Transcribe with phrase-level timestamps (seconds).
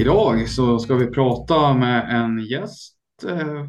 [0.00, 2.98] Idag så ska vi prata med en gäst.
[3.28, 3.66] Eh,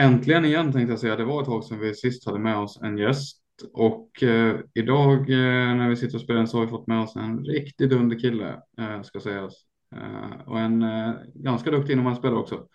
[0.00, 1.16] äntligen igen tänkte jag säga.
[1.16, 3.42] Det var ett tag sedan vi sist hade med oss en gäst.
[3.72, 7.00] Och eh, idag eh, när vi sitter och spelar in så har vi fått med
[7.00, 9.54] oss en riktig dunderkille eh, ska sägas.
[9.96, 12.66] Eh, och en eh, ganska duktig innebandyspelare också.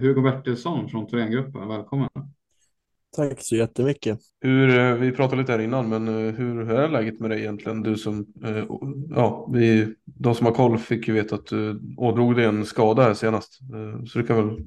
[0.00, 2.08] Hugo Bertilsson från Thorengruppen, välkommen.
[3.16, 4.18] Tack så jättemycket.
[4.40, 7.40] Hur, eh, vi pratade lite här innan, men eh, hur, hur är läget med dig
[7.40, 7.82] egentligen?
[7.82, 8.64] Du som, eh,
[9.10, 13.02] ja, vi, de som har koll fick ju veta att du ådrog dig en skada
[13.02, 13.58] här senast.
[14.08, 14.66] Så du kan väl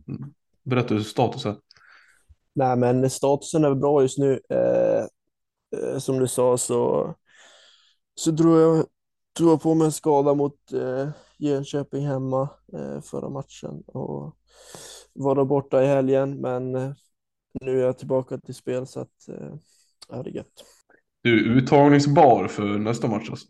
[0.64, 1.56] berätta hur status är.
[2.54, 4.40] Nej, men statusen är bra just nu.
[4.50, 7.14] Eh, som du sa så,
[8.16, 8.86] så drog jag,
[9.40, 14.36] drog jag på mig en skada mot eh, Jönköping hemma eh, förra matchen och
[15.14, 16.42] var då borta i helgen.
[16.42, 16.76] Men
[17.62, 19.54] nu är jag tillbaka till spel så att eh,
[20.10, 20.64] ja, det är gött.
[21.22, 23.48] Du är uttagningsbar för nästa match alltså.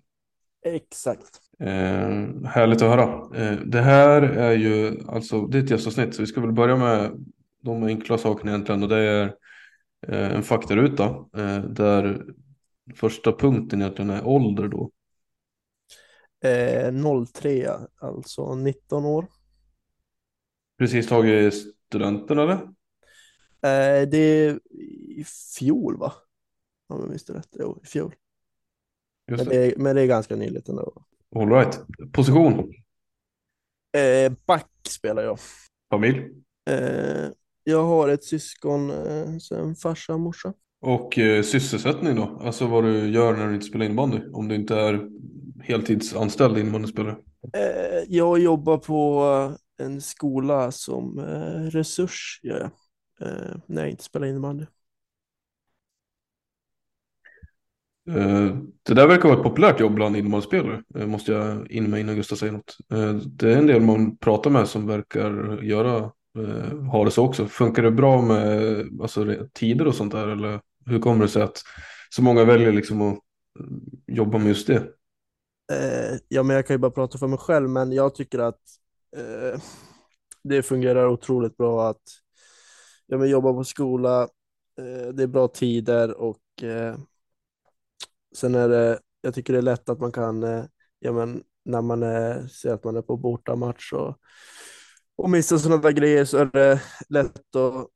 [0.66, 1.41] Exakt.
[1.59, 3.38] Eh, härligt att höra.
[3.44, 6.75] Eh, det här är ju alltså, det är ett gästavsnitt så vi ska väl börja
[6.75, 7.25] med
[7.62, 9.23] de enkla sakerna egentligen och det är
[10.07, 11.06] eh, en faktaruta
[11.38, 12.25] eh, där
[12.95, 14.91] första punkten egentligen är ålder då.
[16.44, 19.28] Eh, 03, alltså 19 år.
[20.78, 21.53] Precis tagit
[21.88, 22.76] studenten eller?
[23.67, 24.59] Eh, det är
[25.09, 25.25] i
[25.57, 26.13] fjol va?
[26.89, 27.50] Om jag minns det rätt.
[27.59, 28.16] Jo, i fjol.
[29.31, 29.59] Just Men det.
[29.59, 30.94] det, är, men det är ganska nyligt ändå.
[31.35, 31.79] All right.
[32.13, 32.73] Position?
[33.97, 35.39] Eh, back spelar jag.
[35.89, 36.17] Familj?
[36.69, 37.29] Eh,
[37.63, 40.53] jag har ett syskon, eh, en farsa och morsa.
[40.81, 42.39] Och eh, sysselsättning då?
[42.41, 44.19] Alltså vad du gör när du inte spelar innebandy?
[44.33, 45.09] Om du inte är
[45.63, 47.16] heltidsanställd innebandyspelare?
[47.53, 49.23] Eh, jag jobbar på
[49.77, 52.72] en skola som eh, resurs gör jag,
[53.22, 54.66] eh, när jag inte spelar innebandy.
[58.09, 60.83] Eh, det där verkar vara ett populärt jobb bland innebandyspelare.
[60.95, 62.77] Eh, måste jag in med innan Gustav säger något.
[62.91, 66.11] Eh, det är en del man pratar med som verkar göra,
[66.91, 67.47] ha det så också.
[67.47, 70.27] Funkar det bra med alltså, tider och sånt där?
[70.27, 71.61] Eller hur kommer det sig att
[72.09, 73.19] så många väljer liksom att
[74.07, 74.88] jobba med just det?
[76.27, 78.61] Ja, men jag kan ju bara prata för mig själv, men jag tycker att
[79.17, 79.61] eh,
[80.44, 82.03] det fungerar otroligt bra att
[83.07, 84.23] ja, men jobba på skola.
[84.78, 86.97] Eh, det är bra tider och eh,
[88.35, 90.66] sen är det, jag tycker det är lätt att man kan, eh,
[91.00, 94.18] ja, men när man är, ser att man är på bortamatch och,
[95.16, 97.88] och missar sådana där grejer så är det lätt att,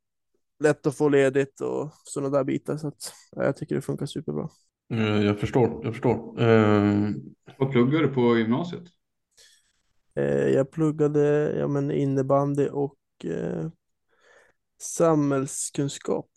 [0.59, 2.77] lätt att få ledigt och sådana där bitar.
[2.77, 4.49] Så att, ja, jag tycker det funkar superbra.
[4.93, 6.41] Eh, jag förstår, jag förstår.
[6.41, 7.09] Eh,
[7.57, 8.83] Vad pluggar du på gymnasiet?
[10.15, 13.69] Eh, jag pluggade ja, men innebandy och eh,
[14.81, 16.29] samhällskunskap.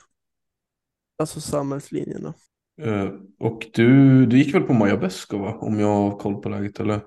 [1.19, 2.35] Alltså samhällslinjerna.
[2.82, 3.08] eh,
[3.38, 4.96] och du, du gick väl på Maja
[5.31, 5.58] va?
[5.61, 7.00] Om jag har koll på läget eller?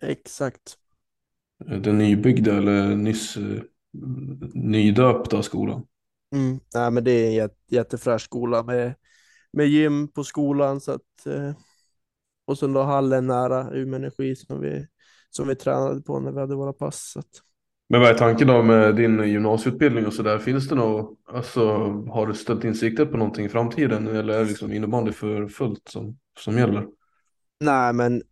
[0.00, 0.78] Exakt.
[1.70, 3.62] Eh, Den nybyggda eller nyss eh,
[4.54, 5.86] nydöpta skolan.
[6.32, 6.60] Mm.
[6.74, 8.94] Nej, men det är en jätte, jättefräsch skola med,
[9.52, 10.80] med gym på skolan.
[10.80, 11.52] Så att, eh,
[12.44, 14.86] och sen då hallen nära Umeå Energi som vi,
[15.30, 17.10] som vi tränade på när vi hade våra pass.
[17.12, 17.42] Så att,
[17.88, 20.38] men vad är tanken då med din gymnasieutbildning och så där?
[20.38, 21.62] Finns det något, alltså
[22.10, 25.48] har du ställt in siktet på någonting i framtiden eller är det liksom innebandy för
[25.48, 26.86] fullt som, som gäller?
[27.60, 28.22] Nej, men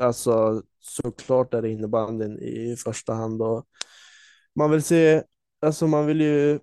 [0.00, 3.66] alltså såklart är det innebandyn i första hand och
[4.54, 5.22] man vill se,
[5.60, 6.58] alltså man vill ju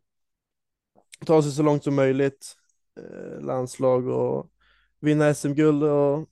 [1.26, 2.56] ta sig så långt som möjligt,
[3.00, 4.50] eh, landslag och
[5.00, 6.30] vinna SM-guld och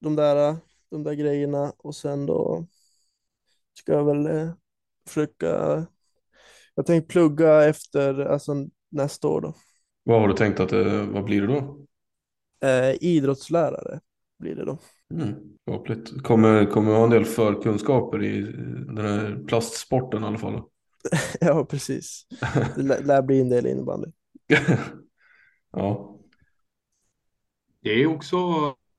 [0.00, 0.56] de där,
[0.90, 2.66] de där grejerna och sen då
[3.74, 4.52] ska jag väl eh,
[5.08, 5.86] försöka,
[6.74, 8.52] jag tänkte plugga efter, alltså
[8.90, 9.54] nästa år då.
[10.02, 11.86] Vad har du tänkt att det, vad blir det då?
[12.68, 14.00] Eh, idrottslärare
[14.38, 14.78] blir det då.
[15.14, 15.34] Mm,
[15.66, 16.22] hoppligt.
[16.22, 18.42] Kommer, kommer ha en del förkunskaper i
[18.86, 20.62] den här plastsporten i alla fall.
[21.40, 22.26] ja, precis.
[22.76, 24.10] Det lär bli en del innebandy.
[25.72, 26.16] ja.
[27.82, 28.36] Det är också,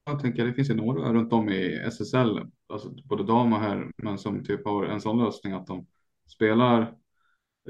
[0.05, 2.39] jag tänker det finns ju några runt om i SSL,
[2.71, 5.87] alltså både dam och herr, men som typ har en sån lösning att de
[6.27, 6.95] spelar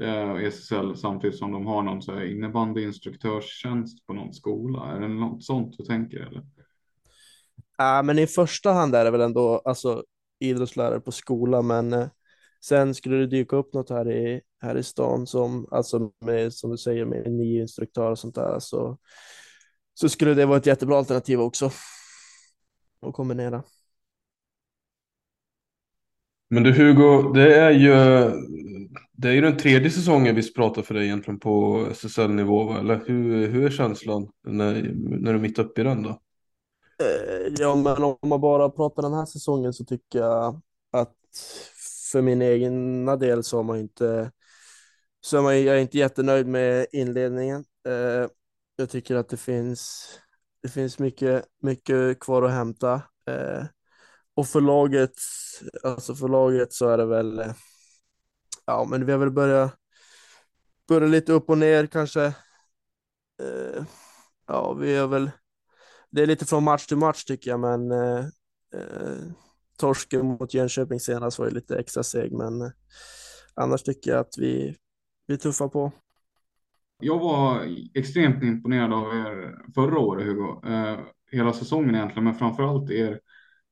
[0.00, 4.92] eh, SSL samtidigt som de har någon så här innebandyinstruktörstjänst på någon skola.
[4.92, 6.42] Är det något sånt du tänker eller?
[7.78, 10.04] Ja, men i första hand är det väl ändå alltså,
[10.40, 12.08] idrottslärare på skola, men eh,
[12.64, 16.70] sen skulle det dyka upp något här i, här i stan som, alltså med, som
[16.70, 18.98] du säger, med en ny instruktör och sånt där, så,
[19.94, 21.70] så skulle det vara ett jättebra alternativ också
[23.06, 23.62] att kombinera.
[26.52, 27.90] Men du Hugo, det är ju,
[29.12, 33.48] det är ju den tredje säsongen vi pratar för dig egentligen på SSL-nivå, eller hur,
[33.48, 36.08] hur är känslan när, när du är mitt uppe i den då?
[36.08, 40.60] Eh, ja, men om man bara pratar den här säsongen så tycker jag
[40.90, 41.16] att
[42.12, 44.30] för min egna del så har man inte
[45.20, 47.64] så är man, jag är inte jättenöjd med inledningen.
[47.88, 48.28] Eh,
[48.76, 50.08] jag tycker att det finns
[50.62, 52.94] det finns mycket, mycket kvar att hämta.
[53.28, 53.64] Eh,
[54.34, 55.12] och för laget,
[55.84, 57.44] alltså för laget så är det väl,
[58.66, 59.74] ja men vi har väl börjat,
[60.88, 62.24] börjat lite upp och ner kanske.
[63.42, 63.84] Eh,
[64.46, 65.30] ja, vi har väl
[66.12, 68.18] det är lite från match till match tycker jag, men eh,
[68.74, 69.32] eh
[69.78, 72.68] torsken mot Jönköping senast var ju lite extra seg, men eh,
[73.54, 74.76] annars tycker jag att vi,
[75.26, 75.92] vi tuffar på.
[76.98, 77.60] Jag var
[77.94, 80.66] extremt imponerad av er förra året, Hugo.
[80.66, 80.98] Eh,
[81.30, 83.20] hela säsongen egentligen, men framförallt er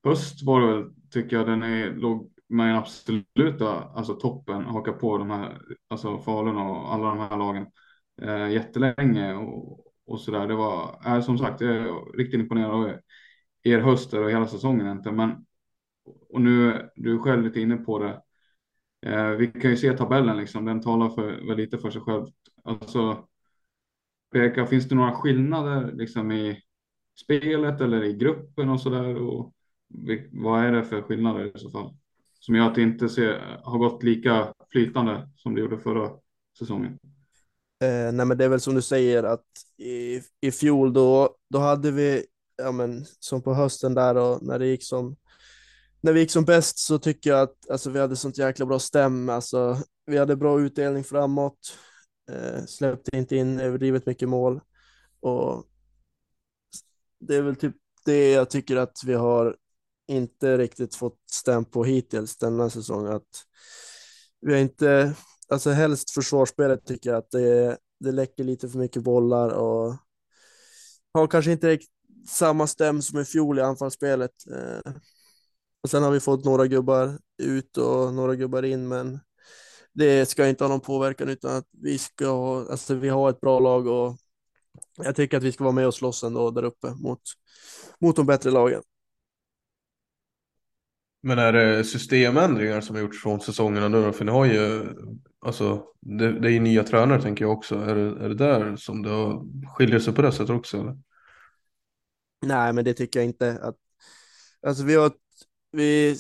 [0.05, 4.93] höst var det väl, tycker jag, den är, låg med den absoluta alltså toppen, haka
[4.93, 7.67] på de här, alltså Falun och alla de här lagen
[8.23, 9.35] eh, jättelänge.
[9.35, 10.47] Och, och så där.
[10.49, 12.93] Det var, äh, som sagt, jag är riktigt imponerad av
[13.63, 15.13] er höst och hela säsongen inte.
[15.13, 15.47] Men,
[16.05, 18.23] och nu, du är själv lite inne på det.
[19.07, 22.27] Eh, vi kan ju se tabellen liksom, den talar för, väl lite för sig själv.
[22.65, 23.29] Alltså,
[24.33, 26.63] peka, finns det några skillnader liksom i
[27.25, 29.15] spelet eller i gruppen och så där?
[29.17, 29.55] Och
[30.33, 31.95] vad är det för skillnader i så fall?
[32.41, 36.11] Som gör att det inte ser, har gått lika flytande som det gjorde förra
[36.59, 36.99] säsongen.
[37.83, 39.45] Eh, nej, men det är väl som du säger att
[39.79, 42.25] i, i fjol då, då hade vi,
[42.57, 45.17] ja men som på hösten där och när det gick som,
[46.01, 48.79] när vi gick som bäst så tycker jag att alltså, vi hade sånt jäkla bra
[48.79, 49.77] stäm, alltså
[50.07, 51.79] vi hade bra utdelning framåt,
[52.31, 54.61] eh, släppte inte in överdrivet mycket mål
[55.21, 55.67] och
[57.21, 59.57] det är väl typ det jag tycker att vi har
[60.11, 63.45] inte riktigt fått stäm på hittills denna säsong, att
[64.41, 65.15] vi har inte
[65.49, 69.97] alltså helst försvarsspelet tycker jag att det, det läcker lite för mycket bollar och
[71.15, 71.79] har kanske inte
[72.29, 74.31] samma stäm som i fjol i anfallsspelet.
[74.53, 74.93] Eh,
[75.83, 79.21] och sen har vi fått några gubbar ut och några gubbar in, men
[79.93, 83.41] det ska inte ha någon påverkan utan att vi ska ha, alltså vi har ett
[83.41, 84.17] bra lag och
[84.97, 87.21] jag tycker att vi ska vara med och slåss ändå där uppe mot,
[88.01, 88.83] mot de bättre lagen.
[91.23, 94.89] Men är det systemändringar som har gjorts från säsongerna nu För ni har ju,
[95.41, 97.75] alltså det, det är ju nya tränare tänker jag också.
[97.75, 99.45] Är det, är det där som det har,
[99.77, 100.77] skiljer sig på det sättet också?
[100.81, 100.97] Eller?
[102.47, 103.59] Nej, men det tycker jag inte.
[103.63, 103.77] Att,
[104.67, 105.13] alltså vi, har,
[105.73, 106.17] vi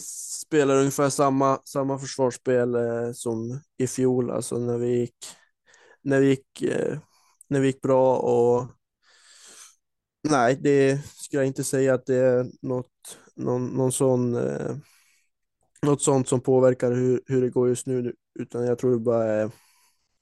[0.46, 5.16] spelar ungefär samma, samma försvarsspel eh, som i fjol, alltså när vi gick,
[6.02, 6.98] när vi gick, eh,
[7.48, 8.66] när vi gick bra och
[10.28, 14.76] nej, det skulle jag inte säga att det är något, någon, någon sån eh,
[15.82, 19.24] något sånt som påverkar hur, hur det går just nu, utan jag tror det bara
[19.24, 19.50] är,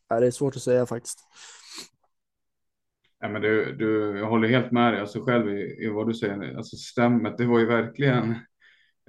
[0.08, 1.18] är det är svårt att säga faktiskt.
[3.20, 6.14] Ja, men du, du, jag håller helt med dig alltså själv i, i vad du
[6.14, 6.56] säger.
[6.56, 8.34] Alltså stämmet, det var ju verkligen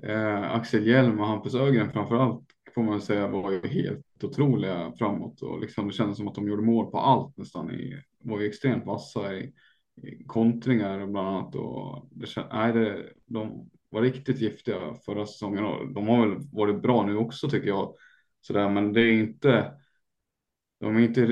[0.03, 4.93] eh, Axel Hjelm och Hampus Ögren framför allt får man säga var ju helt otroliga
[4.97, 7.71] framåt och liksom det kändes som att de gjorde mål på allt nästan.
[7.71, 9.53] I, var ju extremt vassa i,
[10.03, 15.93] i kontringar bland annat och det, nej, det, de var riktigt giftiga förra säsongen och
[15.93, 17.95] de har väl varit bra nu också tycker jag.
[18.41, 19.73] sådär, men det är inte,
[20.79, 21.25] de är inte,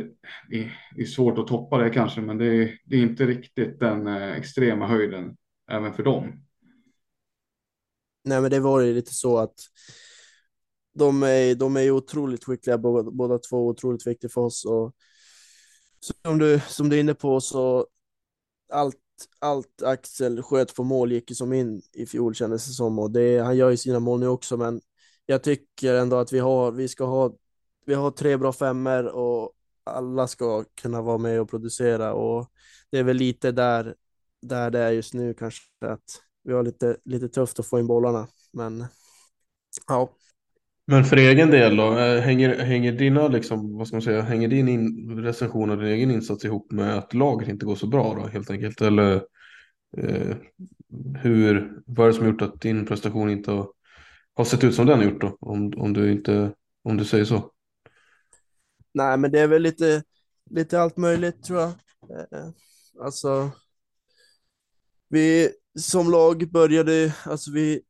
[0.49, 4.07] det är svårt att toppa det kanske, men det är, det är inte riktigt den
[4.07, 5.37] eh, extrema höjden
[5.71, 6.43] även för dem.
[8.23, 9.55] Nej, men det var ju lite så att
[10.93, 14.65] de är, de är otroligt skickliga båda, båda två, otroligt viktiga för oss.
[14.65, 14.95] Och
[16.23, 17.87] som du, som du är inne på så
[18.73, 18.95] allt,
[19.39, 22.99] allt Axel sköt på mål gick ju som in i fjol kändes det som.
[22.99, 24.81] Och det, han gör ju sina mål nu också men
[25.25, 27.33] jag tycker ändå att vi har, vi ska ha,
[27.85, 29.51] vi har tre bra femmer och
[29.83, 32.13] alla ska kunna vara med och producera.
[32.13, 32.51] Och
[32.91, 33.95] det är väl lite där,
[34.41, 37.87] där det är just nu kanske att vi har lite, lite tufft att få in
[37.87, 38.27] bollarna.
[38.51, 38.85] Men
[39.87, 40.09] ja.
[40.89, 44.47] Men för egen del då, eh, hänger, hänger dina liksom, vad ska man säga, hänger
[44.47, 48.15] din in, recension och din egen insats ihop med att laget inte går så bra
[48.15, 48.81] då helt enkelt?
[48.81, 49.15] Eller
[49.97, 50.35] eh,
[51.21, 53.71] hur, vad är det som gjort att din prestation inte har,
[54.33, 55.37] har sett ut som den har gjort då?
[55.39, 56.53] Om, om du inte,
[56.83, 57.51] om du säger så.
[58.93, 60.03] Nej, men det är väl lite,
[60.49, 61.69] lite allt möjligt tror jag.
[61.69, 62.49] Eh,
[62.99, 63.51] alltså,
[65.09, 67.81] vi som lag började, alltså vi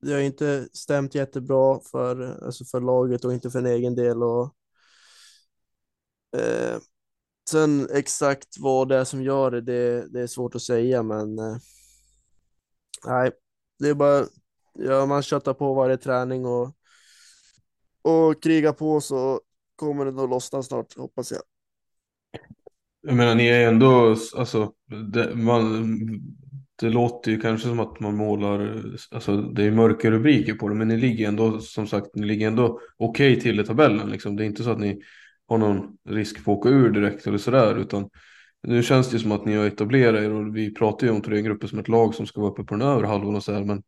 [0.00, 4.22] det har inte stämt jättebra för, alltså för laget och inte för en egen del.
[4.22, 4.54] Och,
[6.36, 6.78] eh,
[7.50, 11.38] sen exakt vad det är som gör det, det, det är svårt att säga, men
[11.38, 11.56] eh,
[13.06, 13.30] nej,
[13.78, 14.26] det är bara,
[14.74, 16.76] ja, man köttar på varje träning och,
[18.02, 19.40] och krigar på så
[19.76, 21.42] kommer det nog lossna snart, hoppas jag.
[23.02, 24.72] Jag menar, ni är ändå, alltså,
[25.12, 25.86] det, man,
[26.80, 30.74] det låter ju kanske som att man målar, alltså det är mörka rubriker på det,
[30.74, 34.10] men ni ligger ändå, som sagt, ni ligger ändå okej okay till i tabellen.
[34.10, 34.36] Liksom.
[34.36, 35.00] Det är inte så att ni
[35.48, 38.08] har någon risk på att åka ur direkt eller sådär, utan
[38.62, 41.68] nu känns det som att ni har etablerat er och vi pratar ju om Thorengruppen
[41.68, 43.82] som ett lag som ska vara uppe på den övre halvan och sådär, men,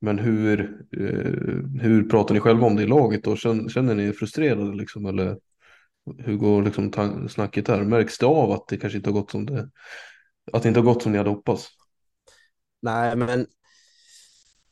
[0.00, 0.60] men hur,
[0.96, 3.36] eh, hur pratar ni själva om det i laget då?
[3.36, 5.36] Känner, känner ni er frustrerade liksom, eller
[6.18, 6.92] hur går liksom
[7.28, 7.84] snacket där?
[7.84, 9.68] Märks det av att det kanske inte har gått som det,
[10.52, 11.77] att det inte har gått som ni hade hoppats?
[12.82, 13.46] Nej, men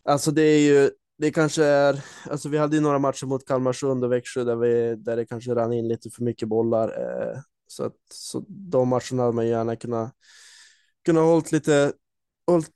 [0.04, 4.04] alltså det är ju, det kanske är, alltså vi hade ju några matcher mot Kalmarsund
[4.04, 6.88] och Växjö där, vi, där det kanske rann in lite för mycket bollar.
[6.88, 10.12] Eh, så, att, så de matcherna hade man gärna kunnat,
[11.04, 11.92] kunnat hållit lite,
[12.46, 12.70] hållit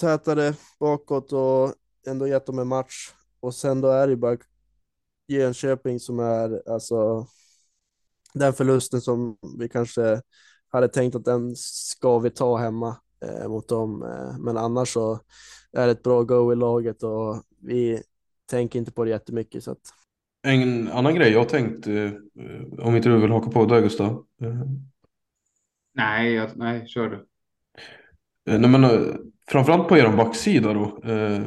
[0.00, 1.74] tätare bakåt och
[2.06, 3.12] ändå gett dem en match.
[3.40, 4.36] Och sen då är det bara
[5.28, 7.26] Jönköping som är alltså
[8.34, 10.22] den förlusten som vi kanske
[10.68, 14.02] hade tänkt att den ska vi ta hemma eh, mot dem.
[14.02, 15.20] Eh, men annars så
[15.72, 18.02] är det ett bra go i laget och vi
[18.50, 19.64] tänker inte på det jättemycket.
[19.64, 19.78] Så att...
[20.42, 22.10] En annan grej jag tänkt, eh,
[22.78, 24.24] om inte du vill haka på där Gustav?
[24.42, 24.60] Eh.
[25.94, 27.16] Nej, jag, nej, kör du.
[28.52, 29.14] Eh, nej, men, eh,
[29.48, 31.00] framförallt på er backsida då,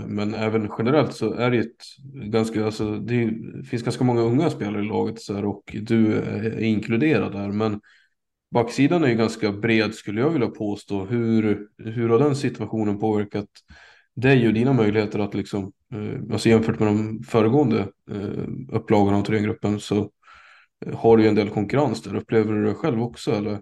[0.08, 1.84] men även generellt så är det ett
[2.32, 3.34] ganska, alltså, det
[3.70, 7.51] finns ganska många unga spelare i laget så här, och du är inkluderad där.
[7.51, 7.82] Men
[8.51, 11.05] backsidan är ju ganska bred skulle jag vilja påstå.
[11.05, 13.49] Hur, hur har den situationen påverkat
[14.15, 17.79] dig och dina möjligheter att liksom, eh, alltså jämfört med de föregående
[18.11, 20.11] eh, upplagorna av Thorengruppen så
[20.85, 22.15] eh, har du ju en del konkurrens där.
[22.15, 23.61] Upplever du det själv också eller?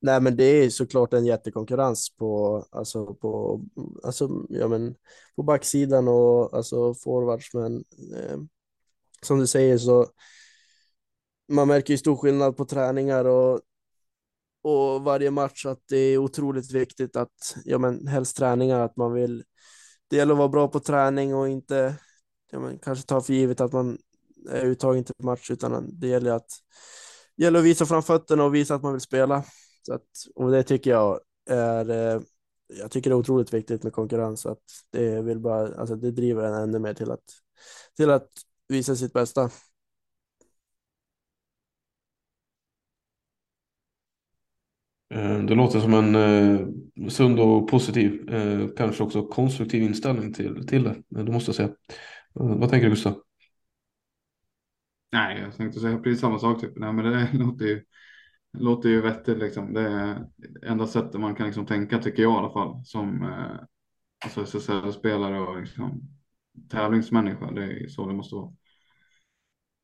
[0.00, 3.62] Nej, men det är såklart en jättekonkurrens på, alltså på,
[4.02, 4.94] alltså, ja, men
[5.36, 7.54] på backsidan och alltså forwards.
[7.54, 7.76] Men
[8.16, 8.38] eh,
[9.22, 10.06] som du säger så
[11.48, 13.60] man märker ju stor skillnad på träningar och,
[14.62, 19.12] och varje match att det är otroligt viktigt att, ja men helst träningar, att man
[19.12, 19.44] vill,
[20.10, 21.94] det gäller att vara bra på träning och inte
[22.50, 23.98] ja, men, kanske ta för givet att man
[24.50, 26.48] är uttagen till match, utan det gäller att,
[27.36, 29.44] det gäller att visa fram fötterna och visa att man vill spela.
[29.82, 32.20] Så att, och det tycker jag är, eh,
[32.68, 36.44] jag tycker det är otroligt viktigt med konkurrens, att det vill bara, alltså det driver
[36.44, 37.24] en ännu mer till att,
[37.96, 38.28] till att
[38.68, 39.50] visa sitt bästa.
[45.18, 50.66] Eh, det låter som en eh, sund och positiv, eh, kanske också konstruktiv inställning till,
[50.66, 50.90] till det.
[50.90, 51.68] Eh, det måste jag säga.
[52.40, 53.22] Eh, vad tänker du Gustav?
[55.12, 56.60] Nej, jag tänkte säga precis samma sak.
[56.60, 56.72] Typ.
[56.76, 57.84] Nej, men det låter ju,
[58.58, 59.38] låter ju vettigt.
[59.38, 59.72] Liksom.
[59.72, 60.26] Det är
[60.62, 63.60] enda sättet man kan liksom tänka, tycker jag i alla fall, som eh,
[64.24, 66.00] alltså SSL-spelare och liksom,
[66.70, 67.50] tävlingsmänniska.
[67.50, 68.52] Det är så det måste vara.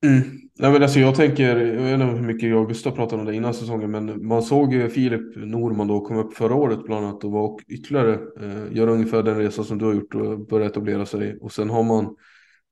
[0.04, 0.22] Mm.
[0.58, 3.26] Nej, men alltså jag tänker, jag vet inte hur mycket jag och Gustav pratade om
[3.26, 7.06] det innan säsongen, men man såg ju Filip Norman då komma upp förra året bland
[7.06, 10.66] annat och var ytterligare, eh, göra ungefär den resa som du har gjort och börja
[10.66, 11.38] etablera sig.
[11.40, 12.16] Och sen har man,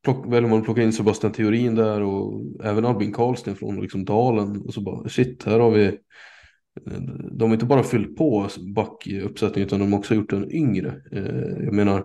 [0.04, 4.04] plock, väljer man att plocka in Sebastian Theorin där och även Albin Karlsten från liksom
[4.04, 4.60] Dalen.
[4.60, 7.00] Och så bara, shit, här har vi, eh,
[7.32, 11.02] de har inte bara fyllt på backuppsättningen utan de har också gjort den yngre.
[11.12, 12.04] Eh, jag menar,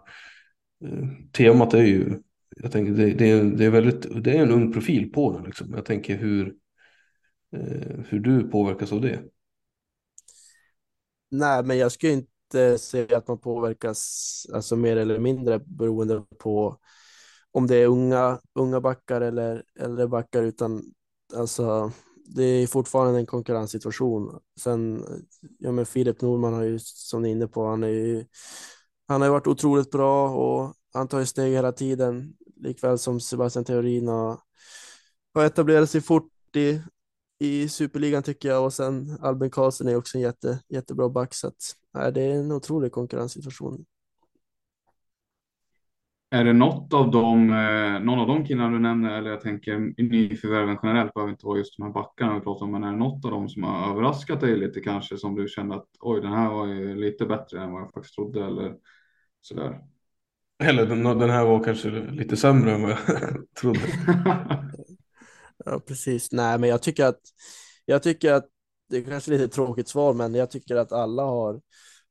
[0.86, 2.14] eh, temat är ju
[2.62, 5.44] jag tänker det, det, är, det, är väldigt, det är en ung profil på den.
[5.44, 5.74] Liksom.
[5.74, 6.56] Jag tänker hur,
[7.56, 9.20] eh, hur du påverkas av det.
[11.32, 16.78] Nej, men jag skulle inte säga att man påverkas alltså mer eller mindre beroende på
[17.52, 20.84] om det är unga, unga backar eller äldre backar, utan
[21.36, 21.92] alltså
[22.26, 24.40] det är fortfarande en konkurrenssituation.
[24.60, 25.04] Sen,
[25.60, 28.26] ja men Filip Norman har ju, som ni är inne på, han är ju,
[29.08, 33.20] han har ju varit otroligt bra och han tar ju steg hela tiden, likväl som
[33.20, 34.40] Sebastian Theorin har,
[35.34, 36.82] har etablerat sig fort i,
[37.40, 41.48] i superligan tycker jag och sen Albin Karlsson är också en jätte, jättebra back så
[41.48, 43.86] att, nej, det är en otrolig konkurrenssituation.
[46.30, 50.04] Är det något av dem, eh, någon av de killarna du nämner, eller jag tänker
[50.04, 52.98] nyförvärven generellt, behöver inte vara just de här backarna vi pratar om, men är det
[52.98, 56.32] något av dem som har överraskat dig lite kanske, som du kände att oj, den
[56.34, 58.76] här var ju lite bättre än vad jag faktiskt trodde eller
[59.42, 59.80] sådär?
[60.64, 62.98] Eller den, den här var kanske lite sämre än vad jag
[63.60, 63.80] trodde.
[65.66, 66.32] ja, precis.
[66.32, 67.20] Nej, men jag tycker att
[67.86, 68.46] jag tycker att
[68.90, 71.62] det är kanske lite tråkigt svar, men jag tycker att alla har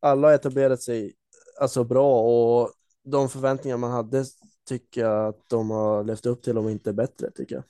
[0.00, 1.14] alla har etablerat sig
[1.60, 2.72] alltså bra och
[3.04, 4.24] de förväntningar man hade
[4.68, 7.64] tycker jag att de har levt upp till, om inte bättre tycker jag.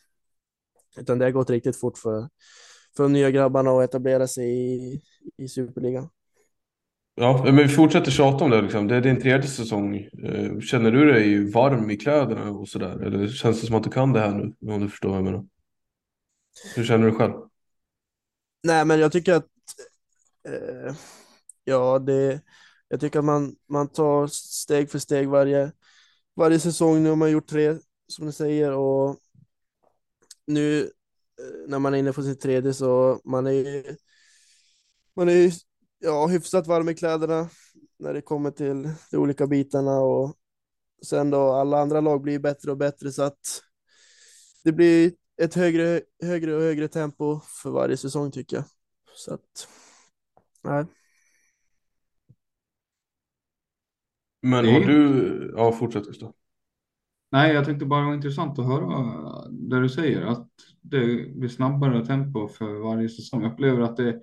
[0.97, 2.29] Utan det har gått riktigt fort för,
[2.97, 5.03] för de nya grabbarna att etablera sig i,
[5.37, 6.09] i superligan.
[7.19, 8.63] Ja, men vi fortsätter tjata om det.
[8.63, 8.89] Liksom.
[8.89, 9.97] Det är din tredje säsong.
[9.97, 13.03] Eh, känner du dig varm i kläderna och sådär?
[13.03, 14.73] Eller känns det som att du kan det här nu?
[14.73, 15.45] Om du förstår vad jag menar.
[16.75, 17.33] Hur känner du själv?
[18.63, 19.47] Nej, men jag tycker att
[20.49, 20.95] eh,
[21.65, 22.41] ja, det,
[22.89, 25.73] jag tycker att man, man tar steg för steg varje,
[26.35, 27.03] varje säsong.
[27.03, 27.77] Nu har man gjort tre,
[28.09, 29.17] som du säger, och
[30.47, 33.97] nu eh, när man är inne på sin tredje så man är
[35.17, 35.53] man är
[35.99, 37.49] ja, hyfsat varm i kläderna
[37.99, 40.37] när det kommer till de olika bitarna och
[41.03, 43.63] sen då alla andra lag blir bättre och bättre så att
[44.65, 45.13] det blir
[45.43, 48.65] ett högre, högre och högre tempo för varje säsong tycker jag.
[49.15, 49.69] Så att,
[50.63, 50.87] nej.
[54.43, 56.35] Men har du, ja fortsätt Gustav.
[57.33, 60.49] Nej, jag tyckte bara det var intressant att höra det du säger, att
[60.81, 63.43] det blir snabbare tempo för varje säsong.
[63.43, 64.21] Jag upplever att det,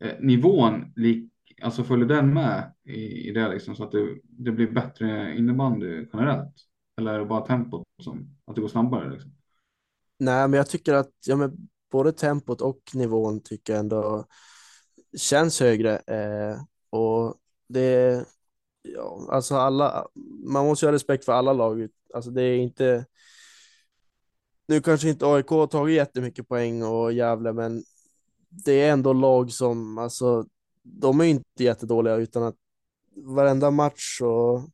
[0.00, 1.32] eh, nivån lik,
[1.62, 6.06] alltså följer den med i, i det liksom, så att det, det blir bättre innebandy
[6.12, 6.54] generellt?
[6.98, 9.30] Eller är det bara tempot som, att det går snabbare liksom?
[10.18, 14.26] Nej, men jag tycker att ja, men både tempot och nivån tycker jag ändå
[15.16, 17.34] känns högre eh, och
[17.68, 18.24] det
[18.82, 20.08] ja, alltså alla,
[20.44, 21.88] man måste ju ha respekt för alla lag.
[22.14, 23.04] Alltså det är inte,
[24.68, 27.82] nu kanske inte AIK har tagit jättemycket poäng och Gävle, men
[28.48, 30.46] det är ändå lag som, alltså,
[30.82, 32.56] de är inte jättedåliga utan att
[33.16, 34.70] varenda match och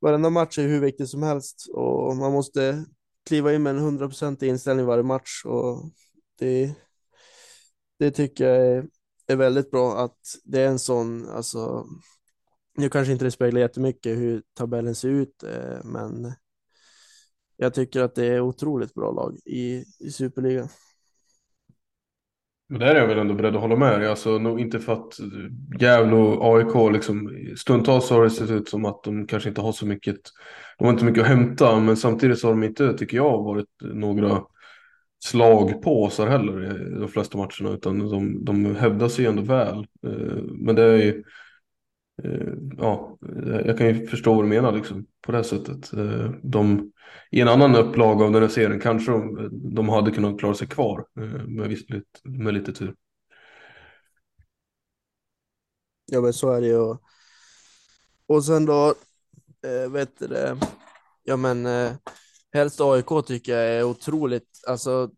[0.00, 2.84] varenda match är hur viktig som helst och man måste
[3.26, 5.90] kliva in med en hundraprocentig inställning varje match och
[6.38, 6.74] det,
[7.98, 8.88] det tycker jag är,
[9.26, 11.86] är väldigt bra att det är en sån, alltså
[12.76, 16.32] nu kanske inte det speglar jättemycket hur tabellen ser ut, eh, men
[17.56, 20.68] jag tycker att det är otroligt bra lag i, i superligan.
[22.70, 24.08] Men där är jag väl ändå beredd att hålla med dig.
[24.08, 25.20] Alltså, nog inte för att
[25.80, 29.72] Gävle och AIK liksom, stundtals har det sett ut som att de kanske inte har
[29.72, 30.16] så mycket,
[30.78, 33.66] de har inte mycket att hämta, men samtidigt så har de inte, tycker jag, varit
[33.80, 34.42] några
[35.24, 36.64] slagpåsar heller
[36.96, 39.78] i de flesta matcherna, utan de, de hävdar sig ändå väl.
[40.06, 41.22] Eh, men det är ju
[42.24, 45.92] Eh, ja, eh, jag kan ju förstå vad du menar liksom, på det sättet.
[45.92, 46.92] Eh, de,
[47.30, 50.68] I en annan upplaga av den här serien kanske de, de hade kunnat klara sig
[50.68, 51.06] kvar
[51.46, 51.84] med, viss,
[52.24, 52.94] med lite tur.
[56.12, 56.96] Ja, men så är det ju.
[58.26, 58.94] Och sen då,
[59.66, 60.56] äh, vet du det,
[61.24, 61.92] ja men äh,
[62.52, 65.10] helst AIK tycker jag är otroligt, alltså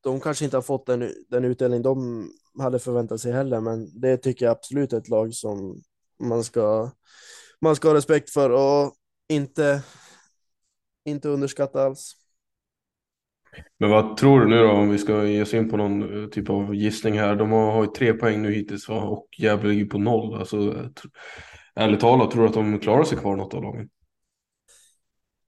[0.00, 4.16] de kanske inte har fått den, den utdelning de hade förväntat sig heller, men det
[4.16, 5.82] tycker jag absolut är ett lag som
[6.18, 6.90] man ska,
[7.60, 8.94] man ska ha respekt för och
[9.28, 9.82] inte,
[11.04, 12.14] inte underskatta alls.
[13.78, 16.28] Men vad tror du nu då om vi ska ge oss in på någon eh,
[16.28, 17.36] typ av gissning här?
[17.36, 20.34] De har, har ju tre poäng nu hittills och Gävle ligger på noll.
[20.38, 20.88] Alltså,
[21.74, 23.88] ärligt talat, tror du att de klarar sig kvar något av lagen?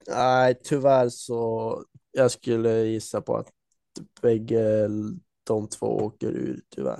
[0.07, 3.47] Nej, tyvärr så jag skulle gissa på att
[4.21, 4.87] bägge
[5.43, 6.99] de två åker ur tyvärr.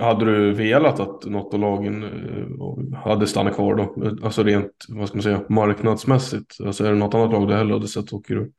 [0.00, 4.10] Hade du velat att något av lagen eh, hade stannat kvar då?
[4.24, 6.56] Alltså rent, vad ska man säga, marknadsmässigt?
[6.64, 8.50] Alltså är det något annat lag du hellre hade sett åker ur?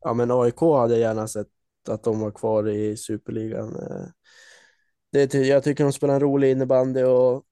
[0.00, 1.48] Ja, men AIK hade jag gärna sett
[1.88, 3.76] att de var kvar i superligan.
[3.76, 4.06] Eh,
[5.12, 7.44] det, jag tycker de spelar en rolig innebandy och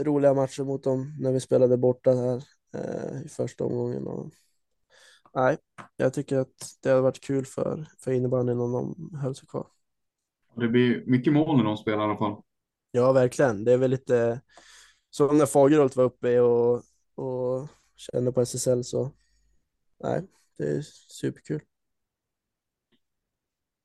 [0.00, 4.06] roliga matcher mot dem när vi spelade borta här eh, i första omgången.
[4.06, 4.30] Och
[5.34, 5.56] nej,
[5.96, 9.66] jag tycker att det hade varit kul för, för innebandyn om de höll sig kvar.
[10.56, 12.42] Det blir mycket mål när de spelar i alla fall.
[12.90, 13.64] Ja, verkligen.
[13.64, 14.40] Det är väl lite
[15.10, 16.82] som när Fagerhult var uppe och,
[17.14, 19.10] och kände på SSL så
[20.02, 20.22] nej,
[20.58, 21.60] det är superkul.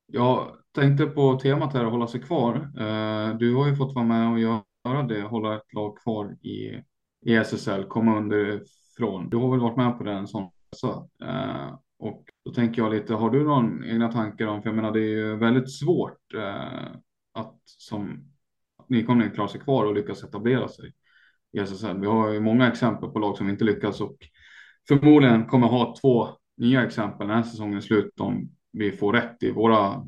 [0.06, 2.56] Jag tänkte på temat här att hålla sig kvar.
[2.56, 6.84] Eh, du har ju fått vara med och göra det, hålla ett lag kvar i,
[7.26, 9.30] i SSL, komma underifrån.
[9.30, 11.08] Du har väl varit med på den sån resa?
[12.02, 15.00] Och då tänker jag lite, har du någon egna tankar om, för jag menar det
[15.00, 16.96] är ju väldigt svårt eh,
[17.34, 18.32] att som
[18.88, 20.94] nykomling klara sig kvar och lyckas etablera sig
[21.52, 22.00] i SSL.
[22.00, 24.18] Vi har ju många exempel på lag som inte lyckas och
[24.88, 29.52] förmodligen kommer ha två nya exempel när säsongen är slut om vi får rätt i
[29.52, 30.08] våra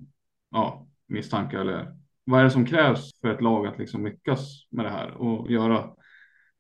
[0.52, 4.86] ja, misstankar eller vad är det som krävs för ett lag att liksom lyckas med
[4.86, 5.90] det här och göra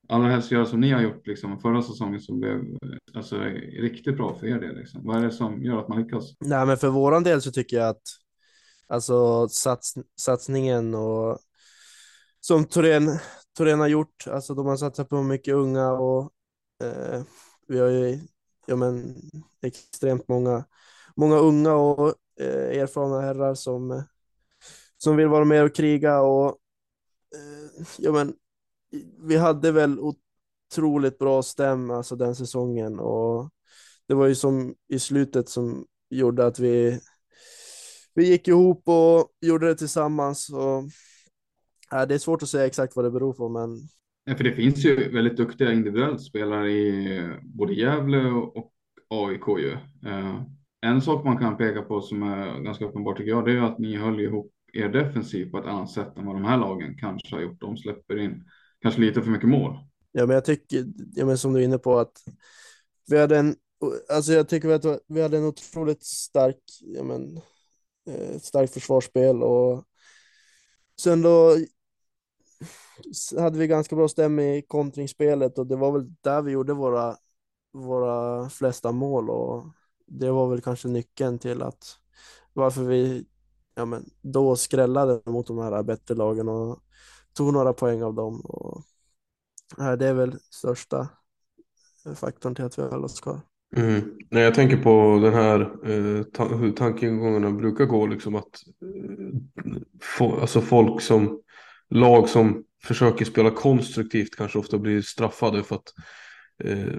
[0.10, 3.40] allra helst göra som ni har gjort liksom förra säsongen som blev eh, alltså,
[3.80, 4.76] riktigt bra för er del.
[4.76, 5.02] Liksom.
[5.04, 6.36] Vad är det som gör att man lyckas?
[6.40, 8.02] Nej, men för våran del så tycker jag att
[8.88, 11.40] alltså sats, satsningen och
[12.40, 13.20] som Torén,
[13.58, 16.32] Torén har gjort, alltså de har satsat på mycket unga och
[16.84, 17.24] eh,
[17.68, 18.20] vi har ju
[18.66, 19.16] ja, men,
[19.62, 20.66] extremt många,
[21.16, 24.04] många unga och eh, erfarna herrar som,
[24.98, 26.48] som vill vara med och kriga och
[27.36, 28.34] eh, ja, men,
[29.28, 33.50] vi hade väl otroligt bra stäm alltså den säsongen och
[34.08, 37.00] det var ju som i slutet som gjorde att vi
[38.16, 40.50] vi gick ihop och gjorde det tillsammans.
[40.50, 40.84] Och,
[41.92, 43.80] ja, det är svårt att säga exakt vad det beror på, men.
[44.26, 48.74] Ja, för det finns ju väldigt duktiga individuellt spelare i både Gävle och
[49.10, 49.72] AIK ju.
[50.10, 50.42] Eh,
[50.82, 53.80] en sak man kan peka på som är ganska uppenbart tycker jag, det är att
[53.80, 57.36] ni höll ihop er defensiv på ett annat sätt än vad de här lagen kanske
[57.36, 57.62] har gjort.
[57.62, 58.44] De släpper in
[58.84, 59.78] kanske lite för mycket mål.
[60.12, 62.24] Ja, men jag tycker, ja, men som du är inne på, att
[63.08, 63.56] vi hade en,
[64.10, 67.38] alltså jag tycker att vi hade en otroligt stark, ja, men,
[68.10, 69.84] eh, starkt försvarsspel och
[71.02, 71.58] sen då
[73.40, 77.18] hade vi ganska bra stäm i kontringsspelet och det var väl där vi gjorde våra,
[77.74, 79.66] våra flesta mål och
[80.08, 81.98] det var väl kanske nyckeln till att
[82.54, 83.26] varför vi
[83.76, 86.80] ja, men, då skrällade mot de här bättre lagen och
[87.34, 88.42] tog några poäng av dem.
[88.42, 88.84] Och,
[89.78, 91.10] ja, det är väl största
[92.06, 93.42] eh, faktorn till att vi höll oss kvar.
[93.76, 94.02] Mm.
[94.30, 99.72] Nej, jag tänker på den här eh, ta hur tankegångarna brukar gå, liksom att eh,
[100.18, 101.42] få, alltså folk som
[101.90, 105.94] lag som försöker spela konstruktivt kanske ofta blir straffade för att
[106.64, 106.94] eh,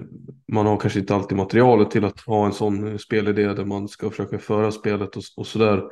[0.47, 3.87] man har kanske inte alltid materialet till att ha en sån eh, spelidé där man
[3.87, 5.83] ska försöka föra spelet och, och sådär.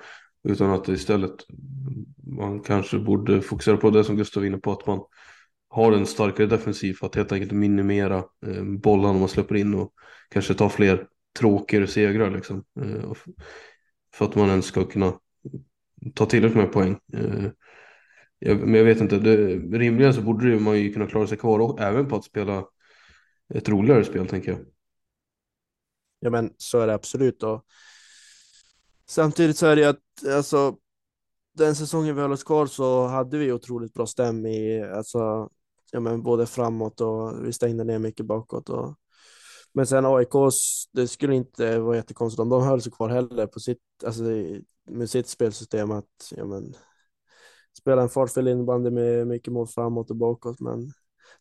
[0.43, 1.35] Utan att det istället
[2.23, 4.99] man kanske borde fokusera på det som Gustav var inne på, att man
[5.69, 9.93] har en starkare defensiv för att helt enkelt minimera eh, bollarna man släpper in och
[10.29, 11.07] kanske ta fler
[11.39, 12.63] tråkigare segrar liksom.
[12.81, 13.13] Eh,
[14.15, 15.13] för att man ens ska kunna
[16.13, 16.99] ta tillräckligt med poäng.
[17.13, 17.49] Eh,
[18.39, 19.37] jag, men jag vet inte, det,
[19.77, 22.65] rimligen så borde man ju kunna klara sig kvar och, även på att spela
[23.53, 24.59] ett roligare spel tänker jag.
[26.19, 27.65] Ja men så är det absolut och
[29.05, 29.99] samtidigt så är det att
[30.35, 30.77] alltså
[31.53, 35.49] den säsongen vi höll oss kvar så hade vi otroligt bra stäm i alltså
[35.93, 38.69] ja, men både framåt och vi stängde ner mycket bakåt.
[38.69, 38.95] Och,
[39.73, 43.59] men sen AIKs, det skulle inte vara jättekonstigt om de höll sig kvar heller på
[43.59, 44.23] sitt, alltså,
[44.89, 46.73] med sitt spelsystem att ja, men,
[47.79, 50.59] spela en fartfylld innebandy med mycket mål framåt och bakåt.
[50.59, 50.91] Men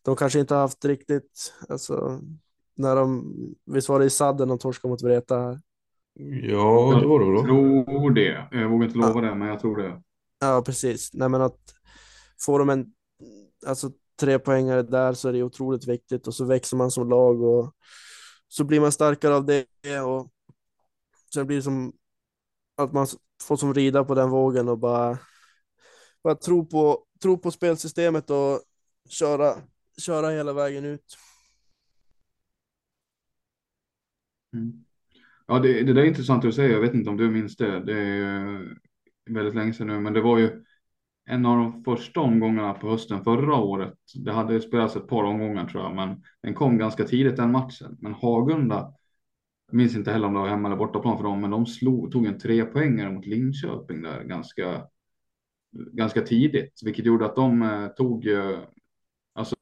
[0.01, 2.21] de kanske inte haft riktigt, alltså
[2.75, 3.33] när de,
[3.65, 5.61] visst var det i sadden de torskade mot Vreta?
[6.15, 7.35] Ja, det var det då.
[7.35, 7.45] Jag
[7.85, 8.47] tror det.
[8.51, 9.29] Jag vågar inte lova ja.
[9.29, 10.01] det, men jag tror det.
[10.39, 11.13] Ja, precis.
[11.13, 11.59] Nej, men att
[12.45, 12.85] får de en,
[13.65, 17.41] alltså tre poängare där så är det otroligt viktigt och så växer man som lag
[17.41, 17.75] och
[18.47, 19.65] så blir man starkare av det
[20.01, 20.31] och
[21.33, 21.93] sen blir det som
[22.75, 23.07] att man
[23.43, 25.19] får som rida på den vågen och bara,
[26.23, 28.61] bara tro, på, tro på spelsystemet och
[29.09, 29.55] köra,
[29.97, 31.17] köra hela vägen ut.
[34.53, 34.85] Mm.
[35.53, 36.71] Ja, det, det där är intressant att säga.
[36.71, 37.79] Jag vet inte om du minns det.
[37.79, 38.61] Det är eh,
[39.29, 40.63] väldigt länge sedan nu, men det var ju
[41.25, 43.93] en av de första omgångarna på hösten förra året.
[44.15, 47.97] Det hade spelats ett par omgångar tror jag, men den kom ganska tidigt den matchen.
[48.01, 48.93] Men Hagunda,
[49.67, 52.11] jag minns inte heller om det var hemma eller bortaplan för dem, men de slog,
[52.11, 54.87] tog en trepoängare mot Linköping där ganska,
[55.71, 58.59] ganska tidigt, vilket gjorde att de eh, tog, eh,
[59.33, 59.55] alltså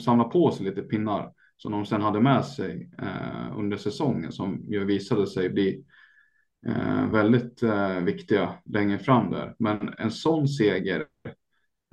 [0.00, 4.64] samlade på sig lite pinnar som de sen hade med sig eh, under säsongen som
[4.68, 5.84] ju visade sig bli
[6.66, 9.54] eh, väldigt eh, viktiga längre fram där.
[9.58, 11.06] Men en sån seger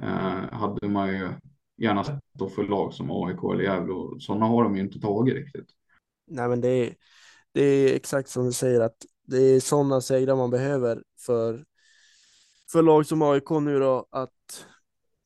[0.02, 1.30] eh, hade man ju
[1.78, 5.00] gärna sett då för lag som AIK eller Gävle och sådana har de ju inte
[5.00, 5.70] tagit riktigt.
[6.28, 6.96] Nej, men det är,
[7.52, 11.66] det är exakt som du säger att det är sådana segrar man behöver för,
[12.72, 14.66] för lag som AIK nu då att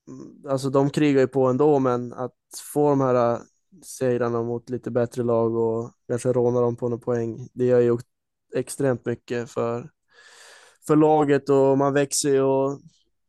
[0.08, 2.38] mm, alltså de krigar ju på ändå men att
[2.74, 3.40] få de här
[3.82, 7.98] segrarna mot lite bättre lag och kanske råna dem på några poäng det gör ju
[8.56, 9.90] extremt mycket för,
[10.88, 12.80] för laget och man växer och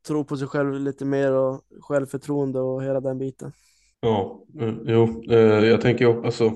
[0.07, 3.53] tror på sig själv lite mer och självförtroende och hela den biten.
[4.01, 6.53] Ja, mm, jo, eh, jag tänker alltså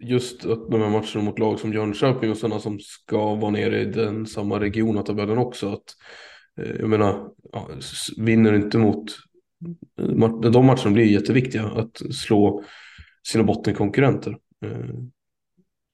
[0.00, 3.80] just att de här matcherna mot lag som Jönköping och sådana som ska vara nere
[3.80, 5.72] i den samma region av tabellen också.
[5.72, 5.84] Att,
[6.60, 7.68] eh, jag menar, ja,
[8.16, 9.10] vinner inte mot
[9.98, 12.64] eh, de matcherna blir jätteviktiga att slå
[13.26, 14.38] sina bottenkonkurrenter.
[14.64, 14.94] Eh,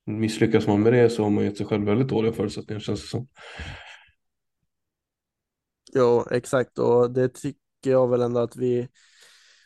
[0.07, 3.07] misslyckas man med det så har man gett sig själv väldigt dåliga förutsättningar känns det
[3.07, 3.29] som.
[5.93, 8.89] Ja, exakt och det tycker jag väl ändå att vi,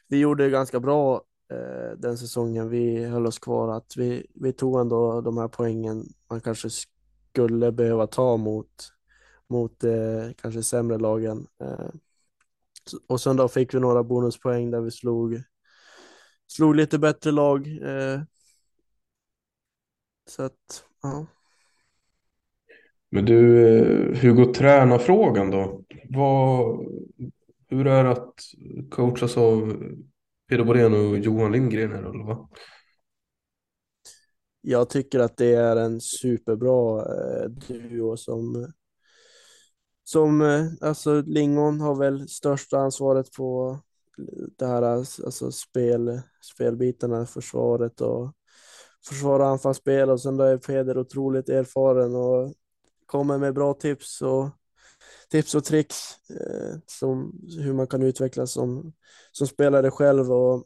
[0.09, 3.77] vi gjorde ganska bra eh, den säsongen vi höll oss kvar.
[3.77, 6.69] Att vi, vi tog ändå de här poängen man kanske
[7.31, 8.93] skulle behöva ta mot,
[9.49, 11.47] mot eh, kanske sämre lagen.
[11.61, 11.89] Eh,
[13.07, 15.43] och sen då fick vi några bonuspoäng där vi slog,
[16.47, 17.67] slog lite bättre lag.
[17.67, 18.21] Eh,
[20.27, 21.27] så att, ja.
[23.11, 25.85] Men du, eh, hur går tränarfrågan då?
[26.11, 26.79] Vad,
[27.69, 28.35] hur är det att
[28.91, 29.77] coachas av
[30.49, 32.49] Peter Borén och Johan Lindgren här eller vad?
[34.61, 38.73] Jag tycker att det är en superbra eh, duo som
[40.05, 43.79] som eh, alltså Lingon har väl största ansvaret på
[44.59, 48.33] det här alltså, alltså spel, spelbitarna, försvaret och
[49.09, 50.11] försvar och anfallsspel.
[50.11, 52.55] Och sen då är Peder otroligt erfaren och
[53.07, 54.49] kommer med bra tips och
[55.31, 55.97] tips och tricks
[56.31, 58.93] eh, som hur man kan utvecklas som,
[59.33, 60.33] som spelare själv.
[60.33, 60.65] Och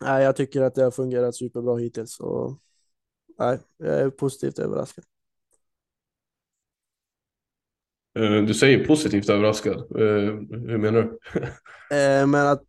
[0.00, 2.20] nej, jag tycker att det har fungerat superbra hittills.
[2.20, 2.58] Och
[3.38, 5.04] nej, jag är positivt överraskad.
[5.04, 5.08] Eh,
[8.46, 9.76] du säger positivt överraskad.
[9.76, 11.18] Eh, hur menar du?
[11.96, 12.62] Eh, men att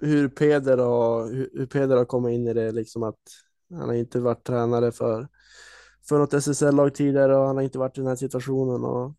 [0.00, 1.26] hur Peder har,
[1.58, 3.18] hur Peder har kommit in i det, liksom att
[3.70, 5.28] han har inte varit tränare för
[6.08, 8.84] för något SSL-lag tidigare och han har inte varit i den här situationen.
[8.84, 9.14] Och,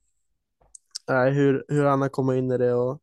[1.08, 3.02] nej, hur, hur han har kommit in i det och,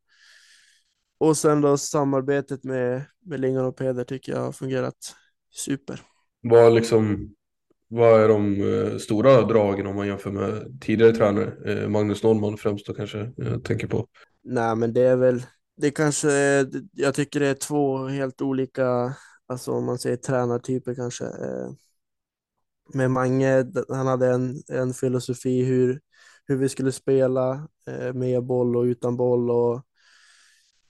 [1.18, 5.14] och sen då samarbetet med, med Lingon och Peder tycker jag har fungerat
[5.50, 6.00] super.
[6.42, 7.34] Vad, liksom,
[7.88, 11.72] vad är de eh, stora dragen om man jämför med tidigare tränare?
[11.72, 14.06] Eh, Magnus Norrman främst då kanske jag tänker på.
[14.42, 15.42] Nej, men det är väl,
[15.76, 19.14] det kanske, eh, jag tycker det är två helt olika,
[19.46, 21.24] alltså om man säger tränartyper kanske.
[21.24, 21.70] Eh,
[22.94, 26.00] med Mange, han hade en, en filosofi hur,
[26.46, 29.82] hur vi skulle spela eh, med boll och utan boll och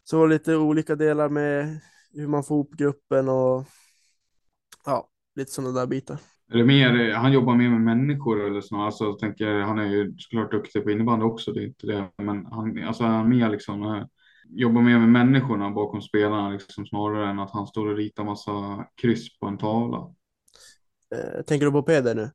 [0.05, 1.81] så lite olika delar med
[2.13, 3.65] hur man får ihop gruppen och
[4.85, 6.19] ja, lite sådana där bitar.
[6.53, 8.77] Är det mer, han jobbar mer med människor eller så?
[8.77, 12.11] Alltså, tänker, han är ju såklart duktig på innebandy också, det är inte det.
[12.23, 14.05] Men han, alltså, han mer liksom, eh,
[14.49, 18.87] jobbar mer med människorna bakom spelarna liksom, snarare än att han står och ritar massa
[19.03, 20.15] kryss på en tavla.
[21.15, 22.31] Eh, tänker du på Peder nu?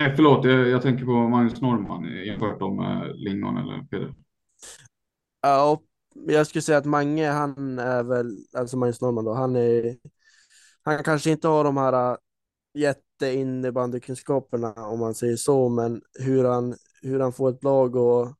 [0.00, 4.14] Nej, förlåt, jag, jag tänker på Magnus Norman jämfört med Lingon eller Peder.
[5.42, 5.82] Ja,
[6.26, 9.96] jag skulle säga att Mange, han är väl, alltså Magnus Norman då, han är,
[10.82, 12.16] han kanske inte har de här
[12.76, 18.34] jätteinnebandykunskaperna om man säger så, men hur han, hur han får ett lag och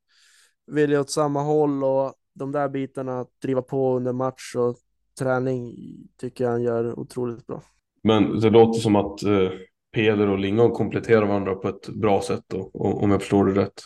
[0.67, 4.77] vilja åt samma håll och de där bitarna, att driva på under match och
[5.19, 5.75] träning
[6.21, 7.63] tycker jag han gör otroligt bra.
[8.03, 9.51] Men det låter som att eh,
[9.93, 13.81] Peder och Lingon kompletterar varandra på ett bra sätt då, om jag förstår det rätt.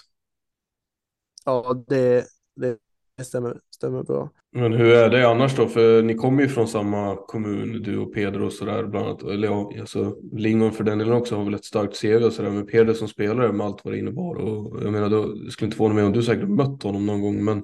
[1.45, 2.25] Ja, det,
[2.57, 2.79] det
[3.25, 4.31] stämmer, stämmer bra.
[4.53, 5.69] Men hur är det annars då?
[5.69, 9.23] För ni kommer ju från samma kommun, du och Peder och sådär bland annat.
[9.23, 12.51] Eller ja, alltså Lingon för den delen också har väl ett starkt CV och sådär.
[12.51, 14.35] Men Peder som spelare med allt vad det innebar.
[14.35, 17.21] Och jag menar, då jag skulle inte förvåna mig om du säkert mött honom någon
[17.21, 17.45] gång.
[17.45, 17.63] Men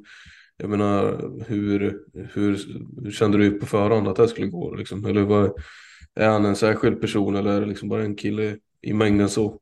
[0.57, 2.01] jag menar, hur,
[2.33, 2.59] hur,
[3.03, 4.75] hur kände du på förhand att det skulle gå?
[4.75, 5.05] Liksom?
[5.05, 5.53] Eller vad,
[6.15, 9.61] är han en särskild person eller är det liksom bara en kille i mängden så?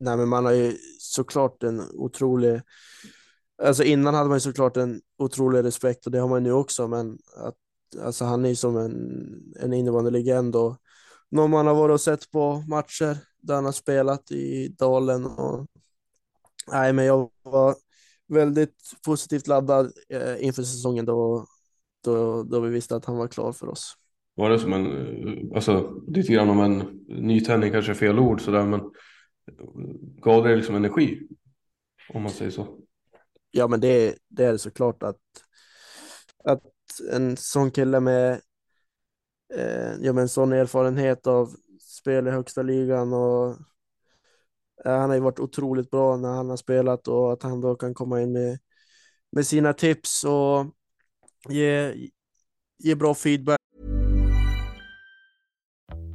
[0.00, 2.60] Nej, men man har ju såklart en otrolig,
[3.62, 6.88] alltså innan hade man ju såklart en otrolig respekt och det har man nu också,
[6.88, 7.54] men att,
[8.02, 8.94] alltså han är ju som en,
[9.60, 10.76] en inneboende legend och
[11.30, 15.66] någon man har varit och sett på matcher där han har spelat i Dalen och
[16.72, 17.74] nej, men jag var
[18.28, 21.46] väldigt positivt laddad eh, inför säsongen då,
[22.04, 23.96] då, då vi visste att han var klar för oss
[24.34, 28.40] var det som en, eh, alltså lite grann om en nytändning kanske är fel ord
[28.40, 28.80] sådär men
[30.22, 31.28] gav det liksom energi?
[32.08, 32.78] Om man säger så.
[33.56, 35.20] Ja men det, det är såklart att,
[36.44, 36.62] att
[37.12, 38.40] en sån kille med
[39.54, 43.56] eh, ja, men sån erfarenhet av spel i högsta ligan och
[44.84, 47.94] han har ju varit otroligt bra när han har spelat och att han då kan
[47.94, 48.58] komma in med,
[49.32, 50.66] med sina tips och
[51.48, 51.94] ge,
[52.78, 53.60] ge bra feedback.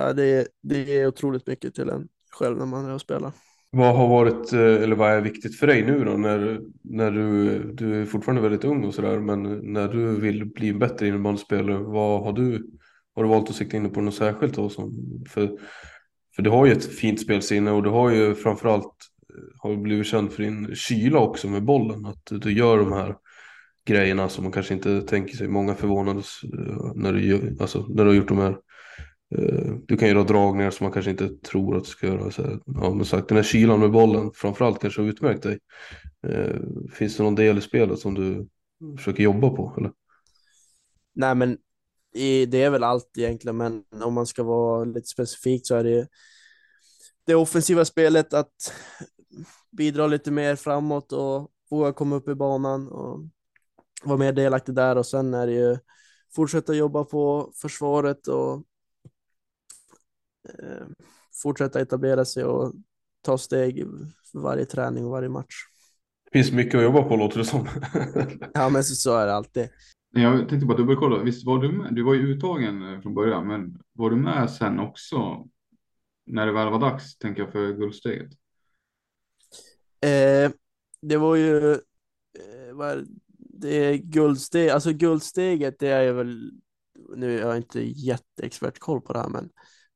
[0.00, 3.32] ja, det, är, det är otroligt mycket till en själv när man är och spelar.
[3.72, 6.10] Vad har varit, eh, eller vad är viktigt för dig nu då?
[6.10, 10.68] När, när du, du är fortfarande väldigt ung och sådär, men när du vill bli
[10.68, 12.70] en bättre innebandyspelare, vad har du,
[13.14, 14.68] har du valt att sikta in på något särskilt då?
[14.68, 14.92] Som,
[15.28, 15.58] för,
[16.36, 20.06] för du har ju ett fint spelsinne och du har ju framförallt eh, har blivit
[20.06, 23.16] känd för din kyla också med bollen, att du gör de här
[23.86, 25.48] grejerna som man kanske inte tänker sig.
[25.48, 28.56] Många förvånades eh, när du, alltså, när du har gjort de här
[29.38, 32.30] Eh, du kan göra dragningar som man kanske inte tror att du ska göra.
[32.30, 35.58] Så, ja, men sagt, den här kylan med bollen framförallt kanske har utmärkt dig.
[36.26, 36.60] Eh,
[36.92, 38.48] finns det någon del i spelet som du
[38.96, 39.74] försöker jobba på?
[39.78, 39.92] Eller?
[41.14, 41.58] Nej, men
[42.48, 46.08] det är väl allt egentligen, men om man ska vara lite specifik så är det
[47.26, 48.72] det offensiva spelet att
[49.70, 53.24] bidra lite mer framåt och våga komma upp i banan och
[54.04, 55.78] vara mer delaktig där och sen är det ju
[56.34, 58.64] fortsätta jobba på försvaret och
[61.42, 62.74] fortsätta etablera sig och
[63.22, 63.84] ta steg
[64.32, 65.54] för varje träning och varje match.
[66.24, 67.68] Det finns mycket att jobba på låter det som.
[68.54, 69.68] ja, men så, så är det alltid.
[70.12, 71.22] Jag tänkte bara dubbelkolla.
[71.22, 71.94] Visst var du med?
[71.94, 75.46] Du var ju uttagen eh, från början, men var du med sen också?
[76.26, 78.32] När det väl var dags, tänker jag, för guldsteget.
[80.00, 80.50] Eh,
[81.02, 86.52] det var ju, eh, vad, det är guldsteg, alltså guldsteget det är väl,
[87.16, 89.50] nu är jag inte jätteexpert koll på det här, men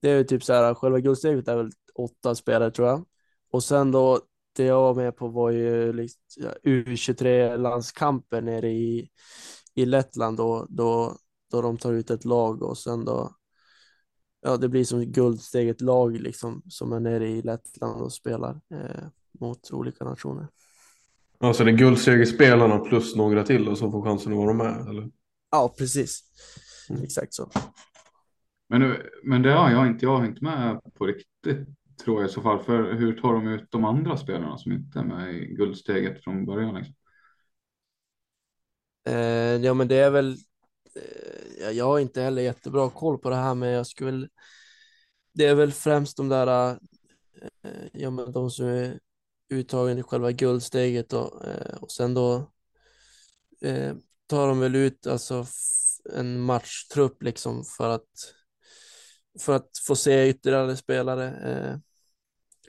[0.04, 3.04] det är ju typ så här, själva guldsteget är väl åtta spelare tror jag.
[3.50, 4.20] Och sen då,
[4.56, 9.08] det jag var med på var ju liksom, U23-landskamper nere i,
[9.74, 11.16] i Lettland då, då,
[11.50, 13.34] då de tar ut ett lag och sen då,
[14.42, 19.04] ja det blir som guldsteget lag liksom som är nere i Lettland och spelar eh,
[19.40, 20.48] mot olika nationer.
[21.38, 24.88] Alltså det är guldsegerspelarna plus några till och som får chansen att vara med?
[24.88, 25.10] Eller?
[25.50, 26.22] Ja, precis.
[26.90, 27.02] Mm.
[27.02, 27.50] Exakt så.
[28.78, 31.68] Men, men det har jag inte, jag har inte med på riktigt
[32.04, 32.64] tror jag i så fall.
[32.64, 36.46] För hur tar de ut de andra spelarna som inte är med i guldsteget från
[36.46, 36.74] början?
[36.74, 36.94] Liksom?
[39.06, 40.36] Eh, ja, men det är väl.
[40.94, 44.28] Eh, jag har inte heller jättebra koll på det här, men jag skulle.
[45.32, 46.70] Det är väl främst de där.
[47.62, 48.98] Eh, ja, men de som är
[49.48, 52.50] uttagen i själva guldsteget och, eh, och sen då
[53.60, 53.94] eh,
[54.26, 55.46] tar de väl ut alltså
[56.12, 58.34] en matchtrupp liksom för att
[59.40, 61.76] för att få se ytterligare spelare eh,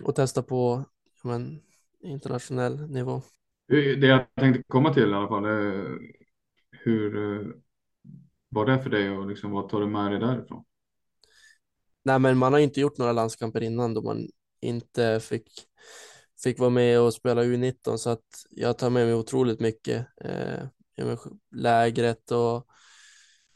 [0.05, 0.85] och testa på
[1.23, 1.61] men,
[2.03, 3.21] internationell nivå.
[3.67, 5.99] Det jag tänkte komma till i alla fall är
[6.71, 7.11] hur
[8.49, 10.63] var det för dig och liksom, vad tar du med dig därifrån?
[12.03, 14.27] Nej, men man har inte gjort några landskamper innan då man
[14.61, 15.47] inte fick
[16.43, 20.07] fick vara med och spela U19 så att jag tar med mig otroligt mycket.
[20.21, 20.67] Eh,
[21.55, 22.67] lägret och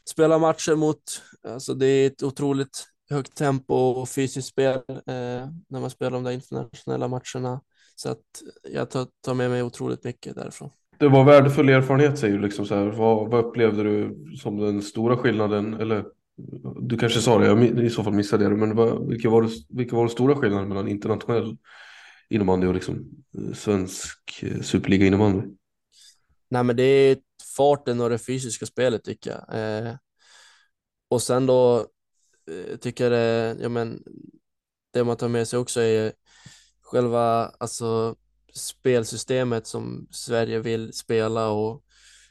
[0.04, 1.02] spela matcher mot,
[1.42, 6.24] alltså det är ett otroligt högt tempo och fysiskt spel eh, när man spelar de
[6.24, 7.60] där internationella matcherna.
[7.96, 8.42] Så att
[8.72, 10.70] jag tar, med mig otroligt mycket därifrån.
[10.98, 12.42] Det var värdefull erfarenhet säger du.
[12.42, 12.86] Liksom så här.
[12.86, 15.74] Vad, vad upplevde du som den stora skillnaden?
[15.74, 16.04] Eller
[16.80, 18.56] du kanske sa det, jag i så fall missade det.
[18.56, 21.56] Men vad, vilka, var det, vilka var den stora skillnaden mellan internationell
[22.28, 25.46] innebandy och liksom eh, svensk eh, superliga innebandy?
[26.48, 27.16] Nej, men det är
[27.56, 29.58] farten och det fysiska spelet tycker jag.
[29.58, 29.94] Eh,
[31.08, 31.86] och sen då
[32.70, 34.02] jag tycker det, ja men
[34.92, 36.12] det man tar med sig också är
[36.82, 38.16] själva alltså
[38.54, 41.84] spelsystemet som Sverige vill spela och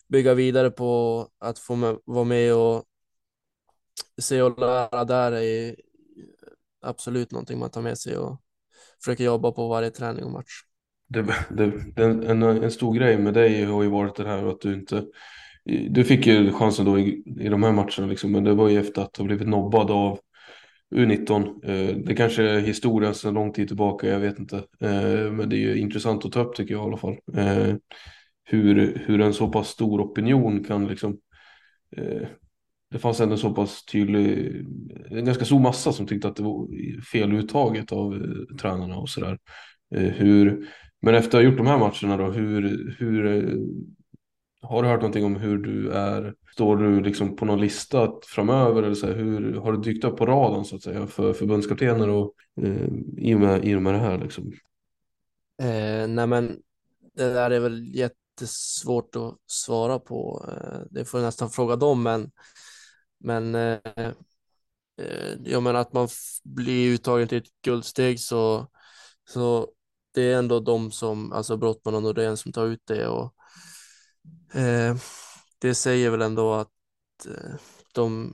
[0.08, 2.84] bygga vidare på att få med, vara med och
[4.22, 5.76] se och lära där är
[6.82, 8.42] absolut någonting man tar med sig och
[9.04, 10.62] försöker jobba på varje träning och match.
[11.08, 14.62] det, det, det, en, en stor grej med dig har ju varit det här att
[14.62, 15.06] du inte
[15.66, 18.80] du fick ju chansen då i, i de här matcherna liksom, men det var ju
[18.80, 20.20] efter att ha blivit nobbad av
[20.96, 21.46] U19.
[21.64, 24.58] Eh, det kanske är historien sedan lång tid tillbaka, jag vet inte.
[24.58, 27.18] Eh, men det är ju intressant att ta upp tycker jag i alla fall.
[27.34, 27.76] Eh,
[28.44, 31.18] hur, hur en så pass stor opinion kan liksom
[31.98, 32.28] eh,
[32.92, 34.56] det fanns ändå så pass tydlig,
[35.12, 36.68] en ganska stor massa som tyckte att det var
[37.12, 39.40] fel uttaget av eh, tränarna och sådär.
[39.96, 40.68] Eh, hur,
[41.02, 43.26] men efter att ha gjort de här matcherna då, hur, hur
[44.62, 46.36] har du hört någonting om hur du är?
[46.54, 48.84] Står du liksom på någon lista framöver?
[48.84, 52.10] Eller så här, hur, har du dykt upp på radarn så att säga för förbundskaptener
[52.10, 52.88] och, eh,
[53.18, 54.18] i, och med, i och med det här?
[54.18, 54.52] Liksom?
[55.62, 56.62] Eh, nej men
[57.14, 60.46] det där är väl jättesvårt att svara på.
[60.52, 62.32] Eh, det får jag nästan fråga dem men,
[63.20, 63.80] men eh,
[65.02, 66.08] eh jag menar att man
[66.44, 68.68] blir uttagen till ett guldsteg så,
[69.30, 69.68] så
[70.14, 73.34] det är ändå de som, alltså Brottman och Nordén som tar ut det och
[74.54, 74.96] Eh,
[75.60, 76.72] det säger väl ändå att
[77.28, 77.56] eh,
[77.94, 78.34] de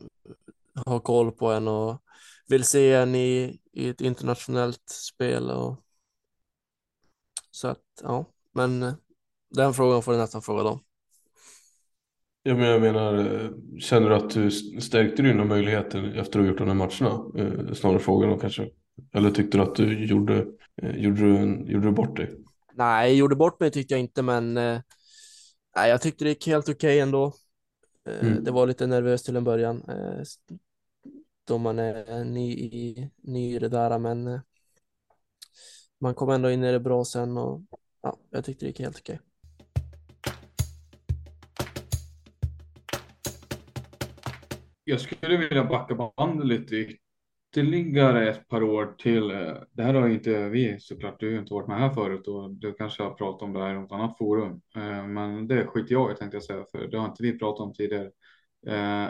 [0.85, 2.01] har koll på en och
[2.47, 5.51] vill se en i, i ett internationellt spel.
[5.51, 5.79] Och,
[7.51, 8.93] så att, ja, men eh,
[9.55, 10.79] den frågan får du nästan fråga dem.
[12.43, 14.51] Ja, men jag menar, känner du att du
[14.81, 17.75] stärkte dina möjligheter efter att ha gjort de här matcherna?
[17.75, 18.69] snarare frågan då kanske.
[19.13, 20.45] Eller tyckte du att du gjorde,
[20.95, 22.35] gjorde, du, gjorde du bort dig?
[22.73, 24.57] Nej, gjorde bort mig tyckte jag inte, men
[25.75, 27.33] Nej, jag tyckte det gick helt okej okay ändå.
[28.05, 28.43] Eh, mm.
[28.43, 30.23] Det var lite nervöst till en början eh,
[31.47, 34.39] då man är ny i, ny i det där, men eh,
[35.99, 37.61] man kom ändå in i det bra sen och
[38.01, 39.15] ja, jag tyckte det gick helt okej.
[39.15, 39.25] Okay.
[44.83, 46.97] Jag skulle vilja backa bandet lite
[47.57, 49.31] ytterligare ett par år till.
[49.31, 52.51] Eh, det här har inte vi såklart, du har inte varit med här förut och
[52.51, 54.61] du kanske har pratat om det här i något annat forum.
[54.75, 57.59] Eh, men det skiter jag i tänkte jag säga, för det har inte vi pratat
[57.59, 58.11] om tidigare.
[58.67, 59.09] Eh,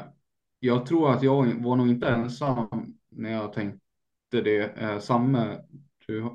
[0.59, 2.67] jag tror att jag var nog inte ensam
[3.11, 3.81] när jag tänkte
[4.31, 5.03] det.
[5.03, 5.57] Samme,
[6.07, 6.29] du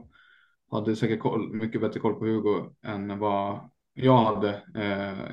[0.71, 4.63] hade säkert koll, mycket bättre koll på Hugo än vad jag hade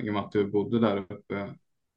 [0.02, 1.50] i och med att du bodde där uppe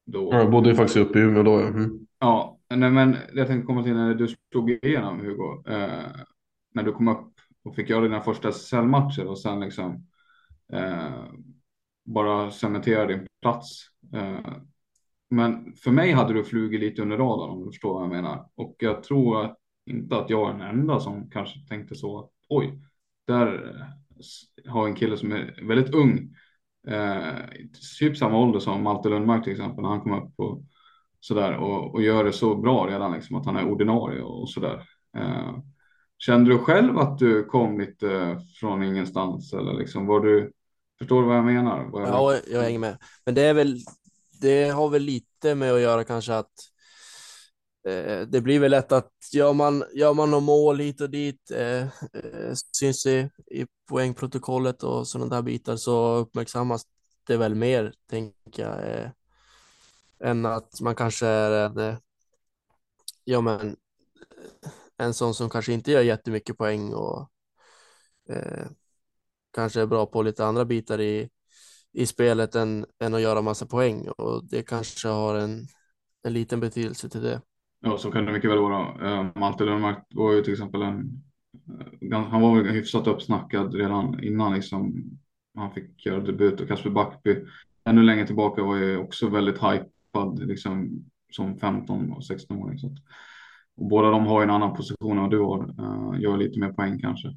[0.05, 0.29] då.
[0.33, 1.51] Jag bodde ju faktiskt uppe i Umeå då.
[1.51, 1.67] Ja.
[1.67, 2.07] Mm.
[2.19, 5.63] ja, Nej, men jag tänkte komma till när du slog igenom Hugo.
[5.67, 6.11] Eh,
[6.73, 10.07] när du kom upp och fick göra dina första SSL-matcher och sen liksom
[10.73, 11.23] eh,
[12.05, 13.85] bara cementera din plats.
[14.13, 14.53] Eh,
[15.29, 18.49] men för mig hade du flugit lite under radarn om du förstår vad jag menar.
[18.55, 22.29] Och jag tror att, inte att jag är den enda som kanske tänkte så.
[22.49, 22.81] Oj,
[23.27, 23.75] där
[24.65, 26.35] eh, har en kille som är väldigt ung.
[26.87, 27.35] Eh,
[27.99, 30.33] typ samma ålder som Malte Lundmark till exempel när han kom upp.
[30.35, 30.63] Och,
[31.21, 34.83] sådär och, och gör det så bra redan liksom att han är ordinarie och sådär.
[35.17, 35.57] Eh,
[36.17, 40.51] kände du själv att du kom lite från ingenstans eller liksom var du,
[40.99, 41.89] förstår du vad jag menar?
[41.91, 42.09] Vad jag...
[42.09, 42.97] Ja, jag hänger med.
[43.25, 43.77] Men det är väl,
[44.41, 46.51] det har väl lite med att göra kanske att
[47.87, 51.51] eh, det blir väl lätt att gör man, gör man något mål hit och dit,
[51.51, 51.81] eh,
[52.13, 56.83] eh, syns i, i poängprotokollet och sådana där bitar så uppmärksammas
[57.27, 58.89] det väl mer, tänker jag.
[58.89, 59.09] Eh,
[60.23, 61.97] än att man kanske är en,
[63.23, 63.75] ja men,
[64.97, 67.29] en sån som kanske inte gör jättemycket poäng och
[68.29, 68.65] eh,
[69.53, 71.29] kanske är bra på lite andra bitar i,
[71.93, 75.67] i spelet än, än att göra massa poäng och det kanske har en,
[76.23, 77.41] en liten betydelse till det.
[77.79, 79.09] Ja, så kan det mycket väl vara.
[79.09, 81.23] Eh, Malte Lundmark var ju till exempel en,
[82.11, 84.93] eh, han var väl hyfsat uppsnackad redan innan liksom
[85.55, 87.45] han fick göra debut och Kasper Backby
[87.85, 92.79] ännu längre tillbaka var ju också väldigt hype tappad liksom, som 15 och 16-åring.
[92.79, 92.95] Så
[93.77, 95.59] och båda de har en annan position än vad du har.
[95.79, 97.27] Uh, gör lite mer poäng kanske.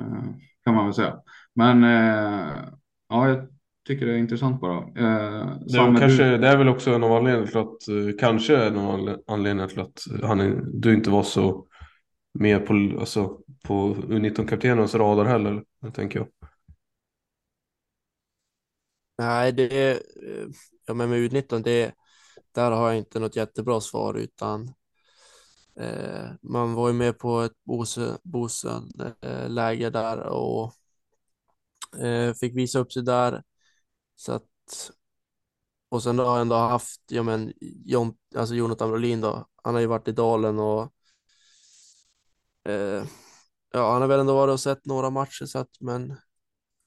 [0.00, 1.20] Uh, kan man väl säga.
[1.54, 2.68] Men uh,
[3.08, 3.48] ja, jag
[3.86, 4.80] tycker det är intressant bara.
[4.80, 6.38] Uh, det, är kanske, du...
[6.38, 9.80] det är väl också en av anledningarna till att, uh, kanske en av anledningarna till
[9.80, 11.66] att han är, du inte var så
[12.38, 16.28] med på, alltså, på U19-kaptenens radar heller, tänker jag.
[19.18, 19.98] Nej, det är,
[20.86, 21.92] ja men med U19, det är,
[22.54, 24.74] där har jag inte något jättebra svar utan
[25.76, 27.52] eh, man var ju med på ett
[28.24, 30.74] Bosön-läger eh, där och
[31.98, 33.42] eh, fick visa upp sig där.
[34.16, 34.90] Så att,
[35.88, 37.52] och sen har jag ändå haft, ja men,
[37.84, 40.92] John, alltså Jonathan Brolin då, han har ju varit i Dalen och
[42.64, 43.04] eh,
[43.72, 46.16] ja, han har väl ändå varit och sett några matcher så att, men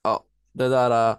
[0.03, 1.17] ja, det där, eh,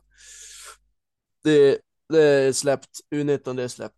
[1.45, 1.79] det,
[2.09, 3.98] det är släppt, U19 det är släppt.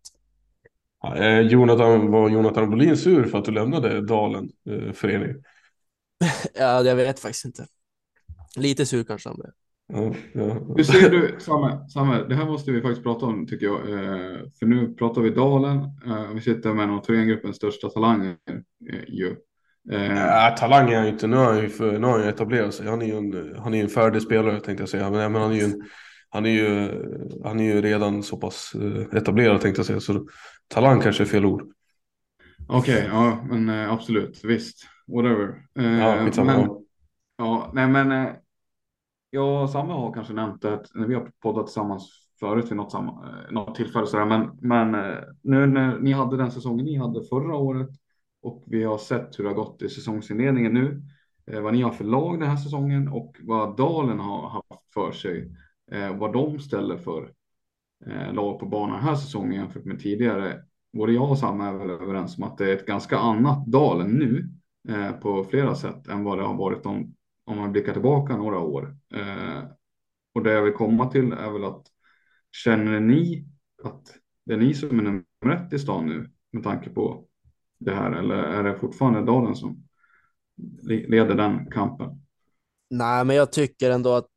[1.15, 5.35] Eh, Jonathan, var Jonathan Bolin sur för att du lämnade Dalen eh, förening?
[6.53, 7.65] ja, jag vet faktiskt inte.
[8.55, 9.51] Lite sur kanske han blev.
[9.93, 10.73] Ja, ja.
[10.77, 13.79] Hur ser du, Samme, Samme, det här måste vi faktiskt prata om tycker jag.
[13.79, 15.77] Eh, för nu pratar vi Dalen.
[15.77, 18.35] Eh, vi sitter med en av Thorengruppens största talanger
[18.91, 19.35] eh, ju.
[19.91, 21.27] Eh, Ja, talang är han ju inte.
[21.27, 22.87] Nu har han ju, för, nu har han ju etablerat sig.
[22.87, 25.09] Han är ju en, han är en färdig spelare tänkte jag säga.
[25.09, 25.81] Men, men han är ju en,
[26.29, 26.89] han är ju,
[27.43, 29.99] han är ju redan så pass eh, etablerad tänkte jag säga.
[29.99, 30.27] Så
[30.73, 31.63] talang kanske är fel ord.
[32.67, 34.87] Okej, ja men eh, absolut, visst.
[35.07, 35.65] Whatever.
[35.79, 36.57] Eh, Ja, skitsamma.
[36.57, 36.69] men,
[37.37, 38.33] ja, nej men eh,
[39.29, 42.09] jag och Samme har kanske nämnt det när vi har poddat tillsammans
[42.39, 44.25] förut vid något, samma, eh, något tillfälle sådär.
[44.25, 47.89] Men, men eh, nu när ni hade den säsongen ni hade förra året
[48.41, 51.01] och vi har sett hur det har gått i säsongsinledningen nu.
[51.51, 55.11] Eh, vad ni har för lag den här säsongen och vad Dalen har haft för
[55.11, 55.55] sig.
[55.91, 57.31] Eh, vad de ställer för
[58.07, 60.63] eh, lag på banan den här säsongen jämfört med tidigare.
[60.93, 64.07] Både jag och Sam är väl överens om att det är ett ganska annat Dalen
[64.07, 64.49] nu
[64.89, 68.59] eh, på flera sätt än vad det har varit om, om man blickar tillbaka några
[68.59, 68.97] år.
[69.13, 69.63] Eh,
[70.33, 71.87] och det jag vill komma till är väl att
[72.51, 73.45] känner ni
[73.83, 77.25] att det är ni som är nummer ett i stan nu med tanke på
[77.79, 79.83] det här eller är det fortfarande Dalen som
[80.83, 82.21] leder den kampen?
[82.89, 84.27] Nej, men jag tycker ändå att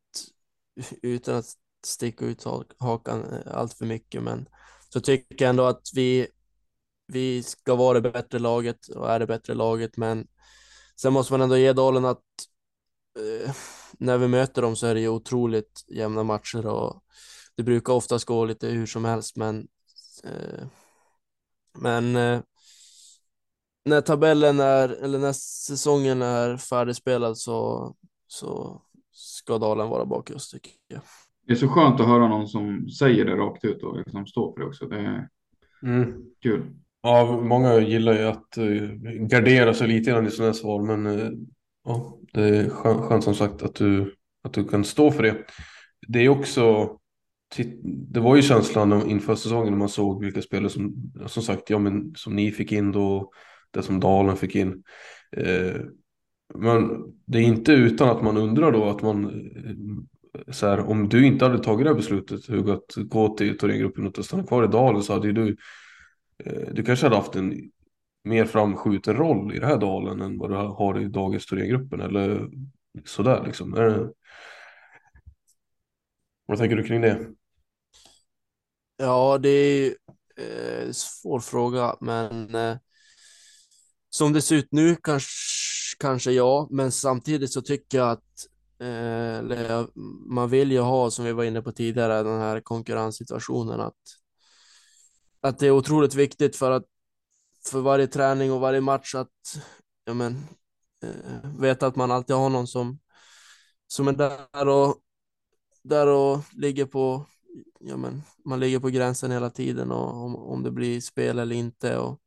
[1.03, 1.45] utan att
[1.87, 2.45] sticka ut
[2.78, 4.49] hakan eh, allt för mycket, men
[4.89, 6.26] så tycker jag ändå att vi,
[7.07, 10.26] vi ska vara det bättre laget och är det bättre laget, men
[11.01, 12.22] sen måste man ändå ge Dalen att
[13.18, 13.55] eh,
[13.99, 17.05] när vi möter dem så är det ju otroligt jämna matcher och
[17.57, 19.68] det brukar oftast gå lite hur som helst, men
[20.24, 20.66] eh,
[21.78, 22.41] men eh,
[23.85, 27.95] när tabellen är, eller när säsongen är färdigspelad så,
[28.26, 28.82] så
[29.12, 31.01] ska Dalen vara bak oss tycker jag.
[31.47, 34.53] Det är så skönt att höra någon som säger det rakt ut och liksom står
[34.53, 34.86] för det också.
[34.86, 35.28] Det är
[35.82, 36.12] Mm.
[36.42, 36.62] kul.
[37.03, 38.90] Ja, många gillar ju att uh,
[39.26, 41.30] gardera sig lite grann i sådana här svar, men eh,
[41.84, 45.36] ja, det är skönt, skönt som sagt att du, att du kan stå för det.
[46.09, 46.97] Det är också,
[47.84, 51.78] det var ju känslan inför säsongen när man såg vilka spelare som, som sagt, ja
[51.78, 53.30] men som ni fick in då,
[53.70, 54.82] det som Dalen fick in.
[55.36, 55.80] Eh,
[56.55, 59.74] men det är inte utan att man undrar då att man, eh,
[60.49, 64.07] så här, om du inte hade tagit det här beslutet, Hugo, att gå till Thorengruppen
[64.07, 65.57] och stanna kvar i Dalen så hade ju du
[66.45, 67.70] eh, Du kanske hade haft en
[68.24, 72.49] mer framskjuten roll i det här dalen än vad du har i dagens Thorengruppen eller
[73.05, 73.74] sådär liksom.
[73.74, 74.11] Är.
[76.47, 77.26] Vad tänker du kring det?
[78.97, 79.95] Ja, det är ju
[80.37, 82.76] eh, svår fråga, men eh,
[84.11, 85.28] som det ser ut nu kanske,
[85.99, 88.47] kanske ja, men samtidigt så tycker jag att
[88.81, 89.89] Eh, eller
[90.29, 93.95] man vill ju ha, som vi var inne på tidigare, den här konkurrenssituationen att
[95.41, 96.85] att det är otroligt viktigt för att
[97.70, 99.59] för varje träning och varje match att
[100.05, 100.37] ja, men,
[101.03, 102.99] eh, veta att man alltid har någon som
[103.87, 104.97] som är där och
[105.83, 107.27] där och ligger på
[107.81, 111.57] ja, men, man ligger på gränsen hela tiden och om, om det blir spel eller
[111.57, 111.99] inte.
[111.99, 112.20] Och,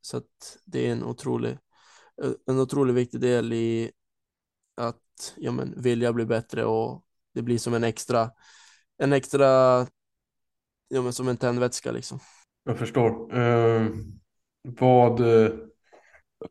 [0.00, 1.58] så att det är en otrolig,
[2.46, 3.92] en otroligt viktig del i
[5.16, 7.04] att ja, men, vilja bli bättre och
[7.34, 8.30] det blir som en extra,
[8.98, 9.46] en extra,
[10.88, 12.18] ja, men, som en tändvätska liksom.
[12.64, 13.38] Jag förstår.
[13.38, 13.86] Eh,
[14.62, 15.20] vad,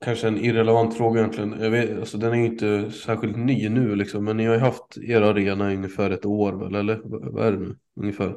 [0.01, 1.55] kanske en irrelevant fråga egentligen.
[1.59, 4.59] Jag vet, alltså, den är ju inte särskilt ny nu liksom, men ni har ju
[4.59, 7.77] haft er arena i ungefär ett år väl, eller vad är det nu?
[7.95, 8.35] Ungefär.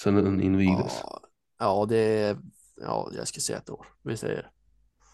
[0.00, 1.00] Sen den invigdes.
[1.02, 1.20] Ja,
[1.58, 2.38] ja, det är,
[2.80, 3.86] ja, jag ska säga ett år.
[4.02, 4.50] Vi säger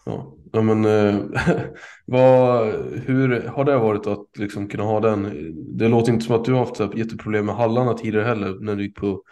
[0.09, 1.19] Ja, ja men eh,
[2.05, 2.67] vad,
[3.05, 5.51] hur har det varit att liksom kunna ha den?
[5.77, 8.59] Det låter inte som att du har haft så här jätteproblem med hallarna tidigare heller
[8.59, 9.23] när du gick på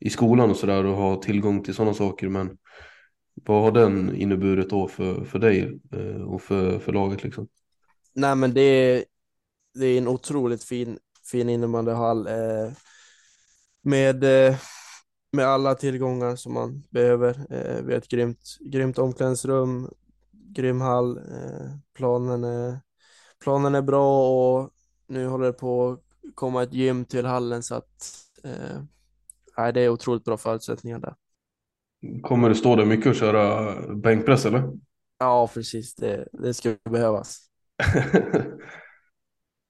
[0.00, 2.28] i skolan och sådär och ha tillgång till sådana saker.
[2.28, 2.58] Men
[3.34, 7.48] vad har den inneburit då för, för dig eh, och för, för laget liksom?
[8.14, 9.04] Nej, men det är,
[9.74, 10.98] det är en otroligt fin,
[11.30, 12.72] fin innebandyhall eh,
[13.82, 14.56] med, eh,
[15.32, 17.30] med alla tillgångar som man behöver.
[17.50, 19.88] Eh, vi har ett grymt, grymt omklädningsrum,
[20.54, 22.78] grym hall, eh, planen, är,
[23.44, 24.70] planen är bra och
[25.06, 26.00] nu håller det på att
[26.34, 31.14] komma ett gym till hallen så att eh, det är otroligt bra förutsättningar där.
[32.22, 34.72] Kommer du stå där mycket och köra bänkpress eller?
[35.18, 35.94] Ja, precis.
[35.94, 37.38] Det, det ska behövas.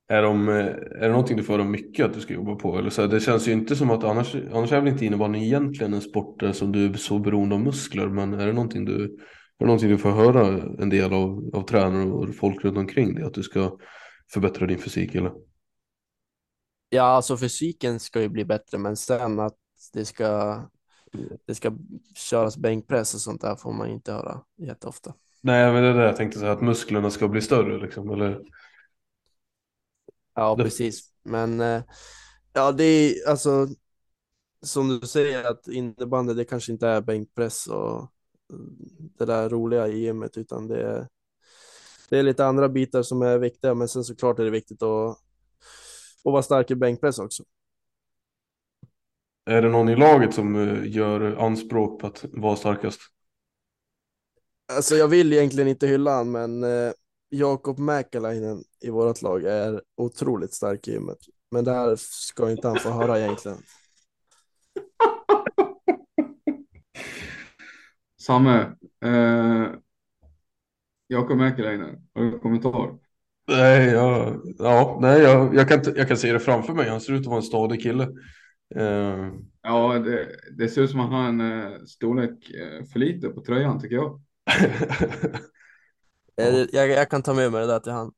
[0.09, 2.79] Är, de, är det någonting du får höra mycket att du ska jobba på?
[2.79, 5.39] Eller så här, det känns ju inte som att annars, annars är väl inte innebandy
[5.39, 8.09] egentligen en sport som du är så beroende av muskler.
[8.09, 9.19] Men är det någonting du,
[9.63, 10.47] det någonting du får höra
[10.83, 13.25] en del av, av tränare och folk runt omkring dig?
[13.25, 13.79] Att du ska
[14.33, 15.33] förbättra din fysik eller?
[16.89, 19.57] Ja, alltså fysiken ska ju bli bättre, men sen att
[19.93, 20.61] det ska,
[21.47, 21.73] det ska
[22.15, 25.15] köras bänkpress och sånt där får man inte höra jätteofta.
[25.41, 28.11] Nej men det är det jag tänkte säga att musklerna ska bli större liksom.
[28.11, 28.41] Eller?
[30.35, 31.03] Ja, Det- precis.
[31.23, 31.83] Men eh,
[32.53, 33.67] ja, det är alltså
[34.63, 38.13] som du säger att innebandy det kanske inte är bänkpress och
[39.19, 41.09] det där roliga i gymmet utan det är,
[42.09, 43.75] det är lite andra bitar som är viktiga.
[43.75, 45.11] Men sen såklart är det viktigt att,
[46.25, 47.45] att vara stark i bänkpress också.
[49.45, 53.01] Är det någon i laget som eh, gör anspråk på att vara starkast?
[54.73, 56.93] Alltså jag vill egentligen inte hylla han, men eh,
[57.29, 61.19] Jakob Mäkäläinen i vårt lag är otroligt stark i gymmet.
[61.51, 63.59] Men det här ska inte han få höra egentligen.
[68.27, 69.67] Samme, eh,
[71.09, 72.99] Jakob Mäkeläinen, har du en kommentar?
[73.49, 76.89] Nej, jag, ja, nej jag, jag, kan, jag kan se det framför mig.
[76.89, 78.03] Han ser ut att vara en stadig kille.
[78.75, 79.31] Eh,
[79.63, 83.29] Ja, det, det ser ut som att han har en eh, storlek eh, för lite
[83.29, 84.21] på tröjan tycker jag.
[86.41, 88.13] Eh, Jag, jag kan ta med mig det där till han.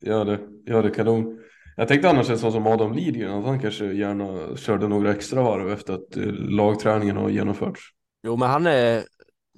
[0.00, 1.38] Ja det, ja det kanon.
[1.76, 5.42] Jag tänkte annars en sån som Adam Lidgren, att han kanske gärna körde några extra
[5.42, 6.16] varv efter att
[6.50, 7.80] lagträningen har genomförts.
[8.22, 9.04] Jo, men han är,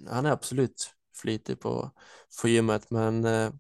[0.09, 1.91] han är absolut flitig på,
[2.43, 3.51] på gymmet, men eh,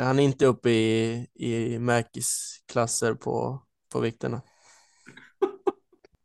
[0.00, 4.40] han är inte uppe i, i Mäkis klasser på, på vikterna.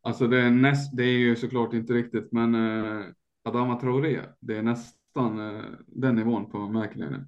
[0.01, 3.05] Alltså det är, näst, det är ju såklart inte riktigt, men eh,
[3.43, 7.27] Adama Traoré, det är nästan eh, den nivån på Mäkeläinen.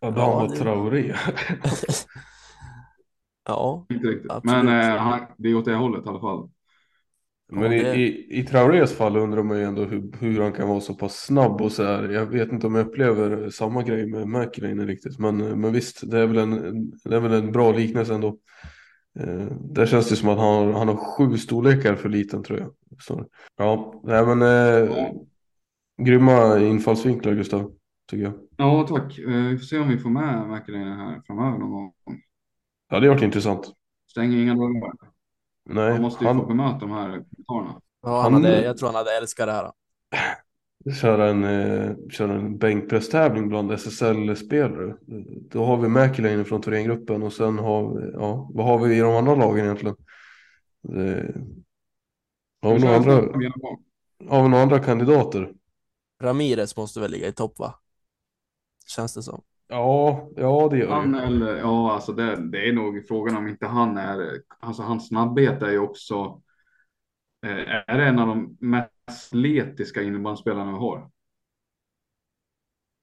[0.00, 1.14] Adama det- Traoré.
[3.46, 4.64] ja, Inte riktigt, Absolut.
[4.64, 6.50] men eh, han, det är åt det hållet i alla fall.
[7.52, 10.80] Men i, i, i Traorés fall undrar man ju ändå hur, hur han kan vara
[10.80, 12.08] så pass snabb och så här.
[12.08, 15.18] Jag vet inte om jag upplever samma grej med Mäkinen riktigt.
[15.18, 18.38] Men, men visst, det är väl en, det är väl en bra liknelse ändå.
[19.20, 22.58] Eh, där känns det som att han, har- han har sju storlekar för liten tror
[22.58, 22.70] jag.
[23.02, 23.26] Så,
[23.56, 24.48] ja, nej, men eh,
[24.96, 25.12] Ja.
[26.02, 27.72] grymma infallsvinklar Gustav,
[28.10, 28.32] tycker jag.
[28.56, 29.18] Ja, tack.
[29.18, 31.92] Eh, Vi får se om vi får med Mäkeläinen här framöver någon gång.
[32.90, 33.72] Ja, det har varit intressant.
[34.10, 35.09] Stänger inga dörrar.
[35.64, 37.80] Nej, Man måste ju få han bemöta de här kommentarerna.
[38.02, 39.72] ja han Han- hade, jag tror han hade älskat det här.
[41.00, 44.96] kör en, eh, kör en bänkpresstävling bland SSL-spelare.
[45.50, 49.00] Då har vi Mäkelinen från Thorengruppen och sen har vi, ja, vad har vi i
[49.00, 49.96] de andra lagen egentligen?
[50.82, 51.34] Det,
[52.62, 53.12] har, vi några andra,
[54.28, 55.52] har vi några andra kandidater?
[56.22, 57.74] Ramirez måste väl ligga i topp, va?
[58.86, 59.42] Känns det som.
[59.70, 61.22] Ja, ja det gör Han det.
[61.22, 65.62] eller, ja, alltså det, det är nog frågan om inte han är, alltså hans snabbhet
[65.62, 66.42] är ju också,
[67.46, 71.10] eh, är det en av de mest atletiska innebandyspelarna vi har.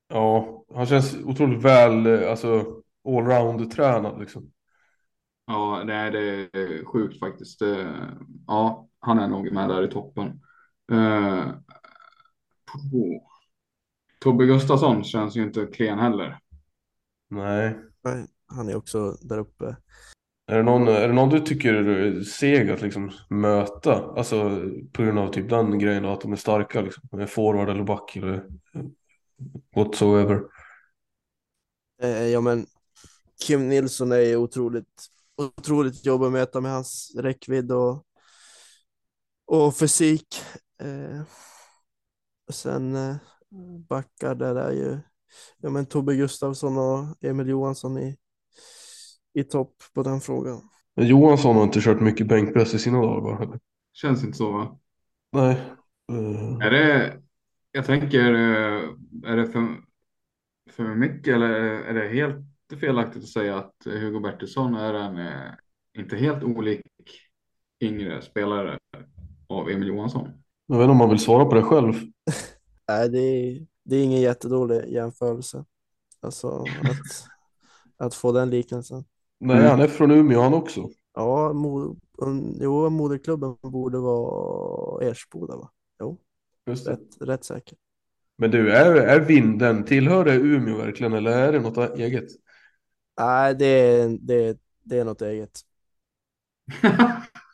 [0.08, 4.52] Ja, han känns otroligt väl, eh, alltså allround-tränad liksom.
[5.46, 6.20] Ja, det är, det
[6.60, 7.62] är sjukt faktiskt.
[7.62, 7.94] Eh,
[8.48, 10.42] Ja, han är nog med där i toppen.
[12.94, 13.22] Oh.
[14.20, 16.40] Tobbe Gustafsson känns ju inte klen heller.
[17.30, 17.76] Nej.
[18.04, 19.76] Nej, Han är också där uppe.
[20.50, 23.94] Är det, någon, är det någon du tycker är seg att liksom möta?
[23.94, 24.62] Alltså
[24.94, 27.28] på grund av typ den grejen då, att de är starka liksom.
[27.28, 28.46] Forward eller back eller
[29.76, 30.44] whatsoever.
[32.02, 32.66] Eh, ja, men
[33.46, 35.06] Kim Nilsson är ju otroligt,
[35.38, 38.06] otroligt jobbig att möta med hans räckvidd och,
[39.46, 40.42] och fysik.
[40.82, 41.22] Eh,
[42.48, 43.16] och sen eh,
[43.88, 45.00] backar där är ju
[45.58, 48.18] ja, men Tobbe Gustafsson och Emil Johansson i,
[49.34, 50.62] i topp på den frågan.
[50.96, 53.60] Men Johansson har inte kört mycket bänkpress i sina dagar va?
[53.94, 54.80] Känns inte så va?
[55.32, 55.62] Nej.
[56.12, 57.18] Eh, Är det,
[57.72, 58.90] jag tänker, eh,
[59.26, 59.68] är det för,
[60.70, 62.46] för mycket eller är det helt
[62.80, 65.52] felaktigt att säga att Hugo Bertilsson är en eh,
[65.98, 66.82] inte helt olik
[67.82, 68.78] yngre spelare
[69.48, 70.30] av Emil Johansson?
[70.66, 71.94] jag vet inte om man vill svara på det själv.
[72.88, 75.66] Nej, det är, det är ingen jättedålig jämförelse.
[76.22, 76.50] Alltså
[76.84, 77.28] att,
[78.08, 79.06] att få den liknelsen.
[79.40, 79.70] Nej, Mm.
[79.70, 80.90] han är från Umeå han också.
[81.14, 85.72] Ja, mo, um, jo, moderklubben borde vara Ersboda, va?
[86.00, 86.18] Jo,
[86.68, 86.92] Just det.
[86.92, 87.78] rätt, rätt säker.
[88.38, 92.30] Men du, är, är vinden, tillhör det Umeå verkligen eller är det något eget?
[93.20, 95.62] Nej, det är, det, är- det är något eget.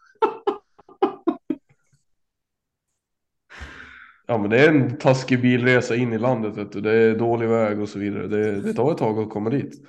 [4.33, 6.81] Ja men det är en taskig bilresa in i landet vet du.
[6.81, 8.27] Det är dålig väg och så vidare.
[8.27, 9.87] Det, det tar ett tag att komma dit.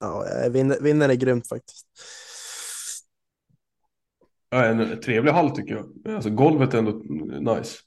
[0.00, 1.86] Ja, vinden, vinden är grymt faktiskt.
[4.50, 6.14] Ja, en trevlig hall tycker jag.
[6.14, 6.90] Alltså golvet är ändå
[7.54, 7.78] nice.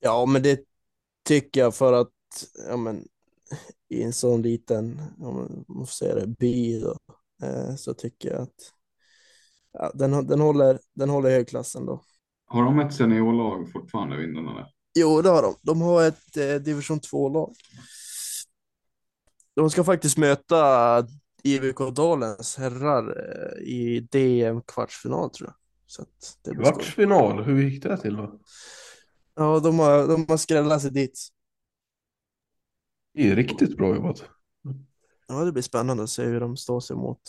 [0.00, 0.60] Ja, men det
[1.24, 2.12] tycker jag för att
[2.68, 3.08] ja, men,
[3.88, 6.96] i en sån liten, om man får säga det, by då,
[7.42, 8.72] eh, så tycker jag att
[9.72, 12.02] ja, den, den, håller, den håller hög klass ändå.
[12.54, 14.68] Har de ett seniorlag fortfarande, Vindarna?
[14.94, 15.54] Jo, det har de.
[15.62, 17.54] De har ett eh, division 2-lag.
[19.56, 21.06] De ska faktiskt möta
[21.42, 25.54] IVK Dalens herrar eh, i DM-kvartsfinal tror jag.
[25.86, 26.54] Så att det.
[26.54, 28.40] Kvartsfinal, hur gick det till då?
[29.34, 31.28] Ja, de har, de har skrällat sig dit.
[33.14, 34.24] Det är riktigt bra jobbat.
[35.28, 37.20] Ja, det blir spännande att se hur de står sig mot,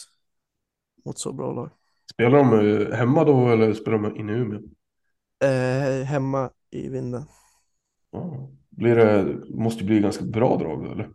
[1.05, 1.69] mot så bra lag.
[2.13, 4.61] Spelar de eh, hemma då eller spelar de i Umeå?
[5.39, 7.25] Eh, hemma i vinden.
[8.11, 8.49] Ja.
[8.69, 11.09] Blir det, måste bli ganska bra drag eller?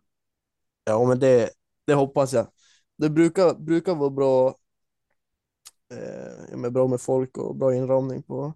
[0.85, 1.51] Ja, men det,
[1.87, 2.47] det hoppas jag.
[2.97, 4.55] Det brukar, brukar vara bra,
[5.93, 8.55] eh, men bra med folk och bra inramning på,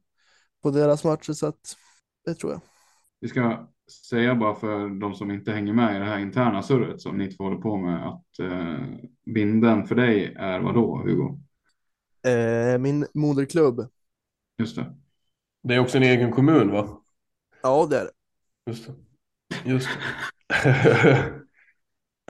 [0.63, 1.77] på deras matcher, så att
[2.25, 2.61] det tror jag.
[3.21, 3.69] Vi ska
[4.11, 7.31] säga bara för de som inte hänger med i det här interna surret som ni
[7.33, 8.85] två håller på med att eh,
[9.35, 11.39] binden för dig är vad då, Hugo?
[12.23, 13.89] Eh, min moderklubb,
[14.59, 14.95] Just det.
[15.65, 17.01] Det är också en egen kommun va?
[17.63, 18.11] ja det är det.
[18.71, 18.95] Just det.
[19.71, 21.17] Just det.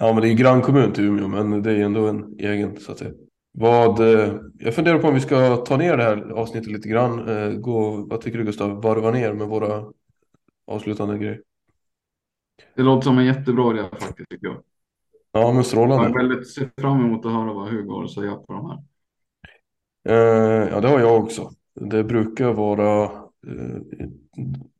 [0.00, 2.98] ja men det är grannkommun till Umeå men det är ändå en egen så att
[2.98, 3.12] säga.
[3.52, 7.28] Vad, eh, jag funderar på om vi ska ta ner det här avsnittet lite grann.
[7.28, 8.82] Eh, gå, vad tycker du Gustav?
[8.82, 9.84] Varva ner med våra
[10.66, 11.42] avslutande grejer.
[12.74, 14.62] Det låter som en jättebra idé faktiskt tycker jag.
[15.32, 16.08] Ja men Jag strålande.
[16.08, 18.78] har väldigt sett fram emot att höra vad Hugo har att säga på de här.
[20.08, 21.50] Eh, ja, det har jag också.
[21.80, 23.10] Det brukar vara,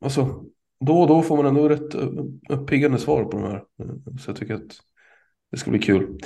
[0.01, 0.43] alltså,
[0.79, 2.09] då och då får man ändå rätt eh,
[2.49, 3.55] uppiggande svar på de här.
[3.55, 4.77] Eh, Så jag tycker att
[5.51, 6.19] det ska bli kul.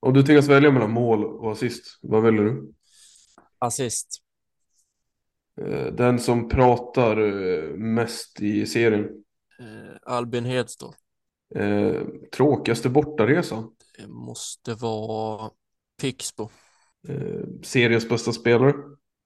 [0.00, 2.72] Om du tvingas välja mellan mål och assist, vad väljer du?
[3.58, 4.08] Assist.
[5.60, 9.04] Eh, Den som pratar eh, mest i serien.
[9.60, 10.94] Eh, Albin Hedstål.
[11.54, 12.02] Eh,
[12.36, 13.70] Tråkigaste bortaresan.
[13.98, 15.50] Det måste vara
[16.00, 16.50] Pixbo.
[17.08, 17.16] Eh,
[17.62, 18.74] Seriens bästa spelare.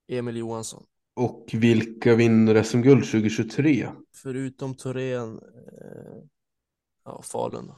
[0.09, 0.85] Emil Johansson.
[1.17, 3.89] Och vilka vinner SM-guld 2023?
[4.23, 6.23] Förutom Thorén, eh,
[7.05, 7.77] ja, Falun då.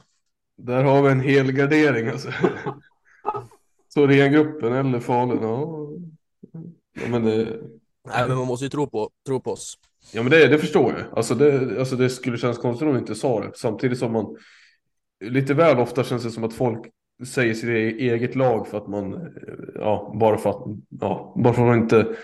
[0.57, 2.31] Där har vi en hel gardering alltså.
[3.93, 5.89] Thorengruppen eller Falun, ja.
[6.93, 7.61] Ja men, det,
[8.07, 9.77] Nej, men man måste ju tro på, tro på oss.
[10.13, 11.17] ja, men det, det förstår jag.
[11.17, 13.51] Alltså det, alltså det skulle kännas konstigt om de inte sa det.
[13.55, 14.37] Samtidigt som man
[15.25, 16.89] lite väl ofta känns det som att folk
[17.25, 19.21] säger sitt e- eget lag för att man, eh,
[19.75, 22.15] ja, bara för att, ja, bara för att man inte,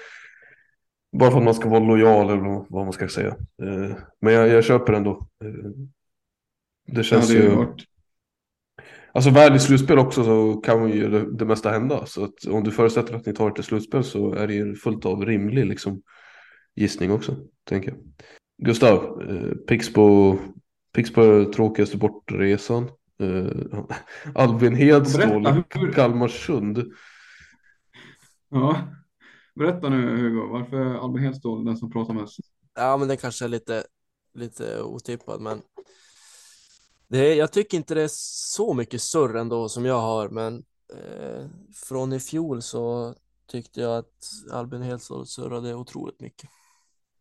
[1.19, 3.35] bara för att man ska vara lojal eller vad man ska säga.
[3.63, 5.11] Eh, Men jag, jag köper ändå.
[5.43, 5.49] Eh,
[6.85, 7.55] Det Ja, känns det är ju.
[7.55, 7.83] varit.
[9.15, 12.05] Alltså väl i slutspel också så kan ju det, det mesta hända.
[12.05, 14.75] Så att om du förutsätter att ni tar det till slutspel så är det ju
[14.75, 16.01] fullt av rimlig liksom,
[16.75, 17.99] gissning också, tänker jag.
[18.67, 20.37] Gustav, eh, Pixbo,
[20.95, 22.89] Pixbo är tråkigaste bortresan.
[23.19, 23.83] Eh,
[24.35, 26.91] Albin Hedstål, Berätta, hur- Kalmarsund.
[28.49, 28.87] Ja.
[29.55, 32.37] Berätta nu Hugo, varför är Albin Hedstål den som pratar mest?
[32.75, 33.83] Ja, men det kanske är lite,
[34.33, 35.61] lite otippad, men
[37.07, 40.63] det är, jag tycker inte det är så mycket surr ändå som jag har, men
[40.93, 41.45] eh,
[41.87, 43.15] från i fjol så
[43.47, 46.49] tyckte jag att Albin Hedstål surrade otroligt mycket.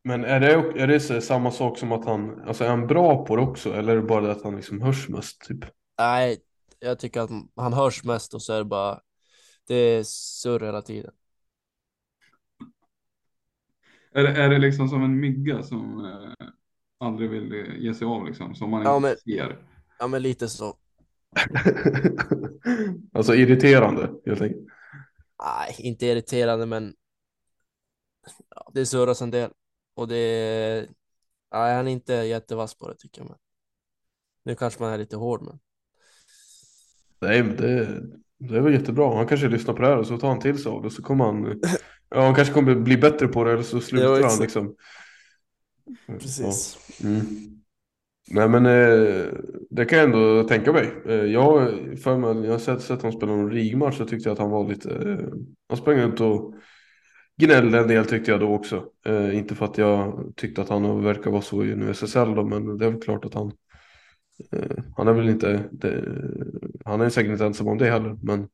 [0.05, 3.37] Men är det, är det samma sak som att han, alltså är han bra på
[3.37, 3.73] det också?
[3.75, 5.41] Eller är det bara det att han liksom hörs mest?
[5.41, 5.65] Typ?
[6.03, 6.39] Nej,
[6.81, 9.01] jag tycker att han hörs mest och så är det bara,
[9.67, 11.13] det är surr hela tiden.
[14.13, 16.47] Är det, är det liksom som en mygga som eh,
[16.99, 19.67] aldrig vill ge sig av liksom, som man Ja, inte men- ser?
[19.99, 20.77] Ja, men lite så.
[23.13, 24.67] alltså irriterande helt enkelt.
[25.43, 26.95] Nej, inte irriterande, men
[28.49, 29.51] ja, det surras en del.
[29.95, 30.89] Och det är,
[31.53, 33.29] nej, han är inte jättevass på det tycker jag.
[33.31, 33.39] Men.
[34.45, 35.59] Nu kanske man är lite hård, men
[37.23, 38.03] Nej, men det,
[38.39, 39.17] det är väl jättebra.
[39.17, 40.91] Han kanske lyssnar på det här och så tar han till sig av det.
[40.91, 41.61] Så kommer han,
[42.11, 44.75] ja, han kanske kommer bli bättre på det eller så slutar Ja, han liksom.
[46.07, 46.79] precis.
[47.03, 47.09] Ja.
[47.09, 47.27] Mm.
[48.31, 49.27] Nej men eh,
[49.71, 50.91] det kan jag ändå tänka mig.
[51.07, 51.69] Eh, jag,
[52.03, 54.51] för mig, jag har sett, sett honom spela någon rigmatch så tyckte jag att han
[54.51, 55.29] var lite, eh,
[55.69, 56.55] han sprang ut och
[57.37, 58.85] gnällde en del tyckte jag då också.
[59.07, 62.79] Eh, inte för att jag tyckte att han verkar vara så i SSL då, men
[62.79, 63.53] det är väl klart att han,
[64.53, 66.05] Eh, han är väl inte, det,
[66.85, 68.49] han är säkert inte ensam om det heller, men,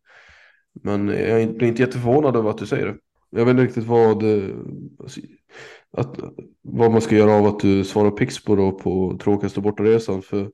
[0.82, 2.96] men jag blir inte jätteförvånad över att du säger det.
[3.30, 4.56] Jag vet inte riktigt vad, eh,
[5.92, 6.16] att,
[6.62, 10.22] vad man ska göra av att du svarar Pixbo då på tråkigaste bortaresan.
[10.22, 10.50] För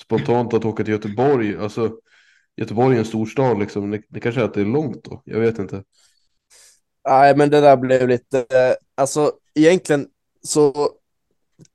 [0.00, 1.96] spontant att åka till Göteborg, alltså
[2.56, 3.90] Göteborg är en storstad liksom.
[3.90, 5.82] Det, det kanske är att det är långt då, jag vet inte.
[7.08, 10.08] Nej, men det där blev lite, eh, alltså egentligen
[10.42, 10.90] så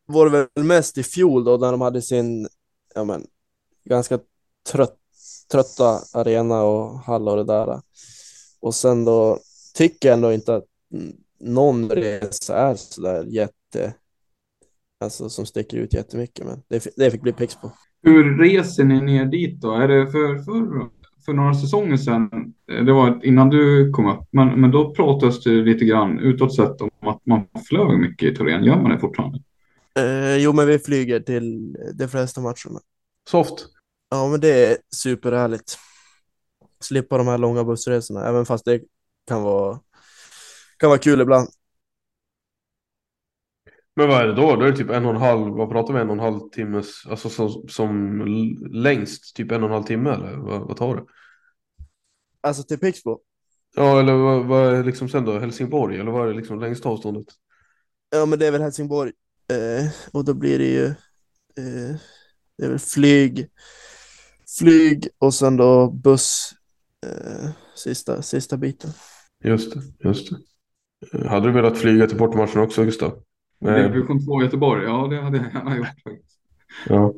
[0.06, 2.48] var det väl mest i fjol då när de hade sin,
[2.96, 3.26] ja men,
[3.86, 4.20] ganska
[4.72, 4.98] trött,
[5.52, 7.82] trötta arena och hall och det där.
[8.60, 9.40] Och sen då
[9.76, 10.66] tycker jag ändå inte att
[11.40, 13.94] någon resa är sådär jätte,
[15.00, 17.70] alltså, som sticker ut jättemycket, men det, det fick bli Pixbo.
[18.04, 19.72] Hur reser ni ner dit då?
[19.72, 20.90] Är det för, för,
[21.26, 25.50] för några säsonger sedan, det var innan du kom upp, men, men då pratades det
[25.50, 28.64] lite grann utåt sett om att man flög mycket i Torén.
[28.64, 29.40] Gör man det fortfarande?
[29.96, 32.80] Eh, jo, men vi flyger till de flesta matcherna.
[33.30, 33.66] Soft.
[34.10, 35.78] Ja, men det är superhärligt.
[36.80, 38.82] Slippa de här långa bussresorna, även fast det
[39.28, 39.80] kan vara,
[40.78, 41.50] kan vara kul ibland.
[43.96, 44.56] Men vad är det då?
[44.56, 46.40] Då är det typ en och en halv, vad pratar vi en och en halv
[46.50, 48.22] timmes, alltså som, som
[48.72, 51.06] längst, typ en och en halv timme eller vad, vad tar det?
[52.42, 53.20] Alltså till Pixbo?
[53.76, 55.40] Ja, eller vad, vad är liksom sen då?
[55.40, 57.26] Helsingborg, eller vad är det liksom längsta avståndet?
[58.10, 59.12] Ja, men det är väl Helsingborg.
[59.52, 61.96] Eh, och då blir det ju, eh,
[62.58, 63.48] det är väl flyg,
[64.60, 66.54] flyg och sen då buss,
[67.06, 68.90] eh, sista, sista biten.
[69.44, 70.38] Just det, just det.
[71.18, 73.24] Eh, hade du velat flyga till bortamatchen också, Gustav?
[73.60, 76.40] Division 2 Göteborg, ja det hade jag gärna gjort faktiskt.
[76.88, 77.14] Ja.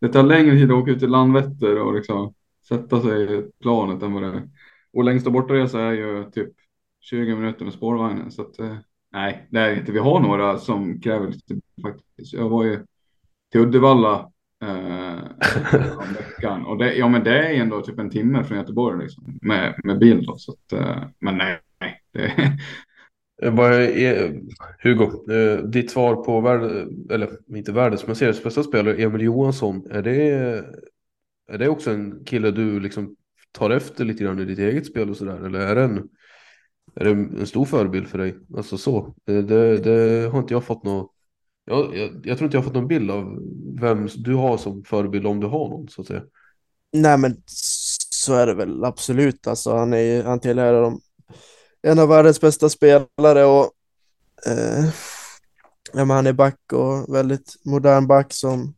[0.00, 2.34] Det tar längre tid att åka ut till Landvetter och liksom
[2.68, 4.48] sätta sig i planet än vad det är.
[4.92, 6.52] Och längsta bortaresa är ju typ
[7.00, 8.30] 20 minuter med spårvagnen.
[8.30, 8.76] Så att, eh,
[9.12, 9.92] nej, det är inte.
[9.92, 12.32] Vi har några som kräver lite faktiskt.
[12.32, 12.84] Jag var ju
[13.52, 14.30] till Uddevalla
[14.62, 15.18] eh,
[16.18, 19.80] veckan och det, ja, men det är ändå typ en timme från Göteborg liksom, med,
[19.84, 20.26] med bil.
[20.26, 22.58] Då, så att, eh, men nej, nej det,
[23.52, 23.74] Bara,
[24.82, 29.86] Hugo, eh, ditt svar på värld, eller inte världens, men seriens bästa spelare, Emil Johansson,
[29.90, 30.20] är det,
[31.52, 33.16] är det också en kille du liksom
[33.52, 35.46] tar efter lite grann i ditt eget spel och sådär?
[35.46, 36.08] Eller är det, en,
[36.94, 38.38] är det en stor förebild för dig?
[38.56, 39.42] Alltså så, det,
[39.76, 41.10] det, har inte jag fått något,
[41.64, 43.38] jag, jag, jag, tror inte jag har fått någon bild av
[43.80, 46.22] vem du har som förebild om du har någon så att säga.
[46.92, 47.42] Nej men
[48.10, 51.00] så är det väl absolut, alltså han, är, han tillhör de
[51.82, 53.70] en av världens bästa spelare och
[54.46, 54.84] eh,
[55.92, 58.74] ja, han är back och väldigt modern back som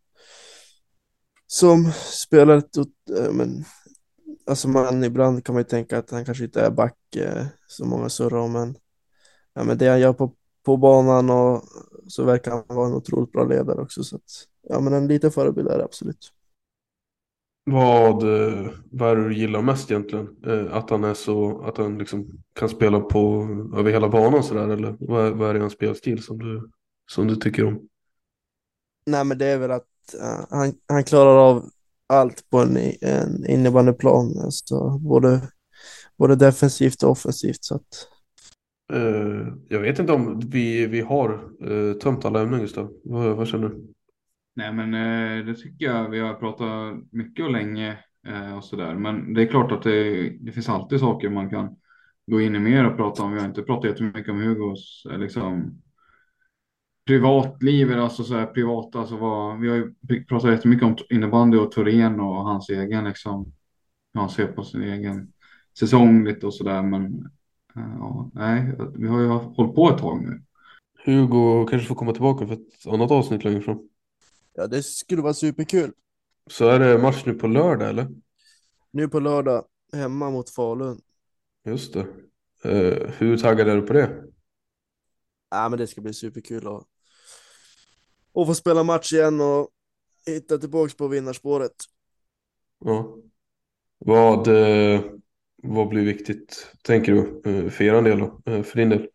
[1.53, 1.93] som
[2.27, 3.65] spelar ett, eh, men,
[4.47, 7.89] alltså man, ibland kan man ju tänka att han kanske inte är back eh, som
[7.89, 8.77] många surrar om, men,
[9.55, 10.35] ja, men det han gör på,
[10.65, 11.63] på banan och
[12.09, 15.31] så verkar han vara en otroligt bra ledare också, så att, ja, men en liten
[15.31, 16.33] förebild är det absolut.
[17.65, 20.37] Vad, eh, vad är det du gillar mest egentligen?
[20.47, 24.69] Eh, att han är så, att han liksom kan spela på över hela banan sådär
[24.69, 26.71] eller vad är, vad är det i hans spelstil som du,
[27.11, 27.89] som du tycker om?
[29.07, 31.71] Nej men det är väl att uh, han, han klarar av
[32.13, 35.41] allt på en, en innebandyplan, alltså både,
[36.19, 38.09] både defensivt och offensivt så att
[38.95, 43.49] uh, jag vet inte om vi, vi har uh, tömt alla ämnen Gustav, vad, vad
[43.49, 43.93] känner du?
[44.55, 46.11] Nej, men eh, det tycker jag.
[46.11, 47.99] Vi har pratat mycket och länge
[48.57, 48.95] och så där.
[48.95, 51.77] Men det är klart att det, det finns alltid saker man kan
[52.27, 53.33] gå in i mer och prata om.
[53.33, 55.83] Vi har inte pratat jättemycket om Hugos liksom,
[57.07, 59.95] privatliv, alltså så här privat, alltså vad, vi har ju
[60.25, 63.53] pratat jättemycket om innebandy och Torén och hans egen liksom,
[64.15, 65.33] hur han ser på sin egen
[65.79, 66.83] säsong lite och så där.
[66.83, 67.31] Men
[67.75, 70.43] ja, nej, vi har ju hållit på ett tag nu.
[71.05, 73.89] Hugo kanske får komma tillbaka för ett annat avsnitt längre fram.
[74.55, 75.93] Ja, det skulle vara superkul.
[76.47, 78.09] Så är det match nu på lördag eller?
[78.91, 81.01] Nu på lördag, hemma mot Falun.
[81.65, 82.07] Just det.
[82.67, 84.25] Uh, hur taggad är du på det?
[85.51, 86.85] Ja, men det ska bli superkul att,
[88.35, 89.69] att få spela match igen och
[90.27, 91.75] hitta tillbaka på vinnarspåret.
[92.85, 93.17] Ja.
[93.99, 95.01] Vad, uh,
[95.63, 98.41] vad blir viktigt, tänker du, uh, för er del då?
[98.45, 99.09] för din del?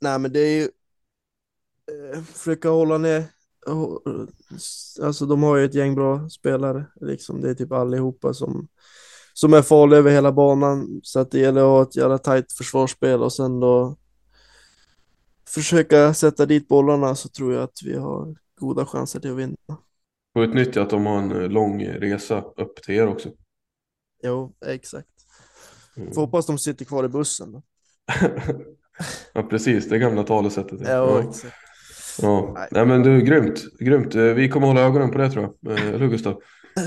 [0.00, 0.68] Nej, men det är ju
[2.24, 3.24] försöka hålla ner
[5.02, 7.40] alltså de har ju ett gäng bra spelare, liksom.
[7.40, 8.68] det är typ allihopa som,
[9.34, 12.52] som är farliga över hela banan, så att det gäller att ha ett jävla tajt
[12.52, 13.96] försvarsspel och sen då
[15.54, 19.56] försöka sätta dit bollarna så tror jag att vi har goda chanser till att vinna.
[20.34, 23.30] Och utnyttja att de har en lång resa upp till er också.
[24.22, 25.08] Jo, exakt.
[25.96, 26.12] Mm.
[26.12, 27.52] Får hoppas de sitter kvar i bussen.
[27.52, 27.62] Då.
[29.32, 30.80] ja, precis, det gamla talesättet.
[30.80, 31.22] Ja, ja.
[31.28, 31.56] exakt.
[32.22, 32.68] Ja, nej.
[32.70, 34.14] nej men du, grymt, grymt.
[34.14, 35.72] Eh, vi kommer hålla ögonen på det tror jag.
[35.78, 36.42] Eh, eller hur Gustav?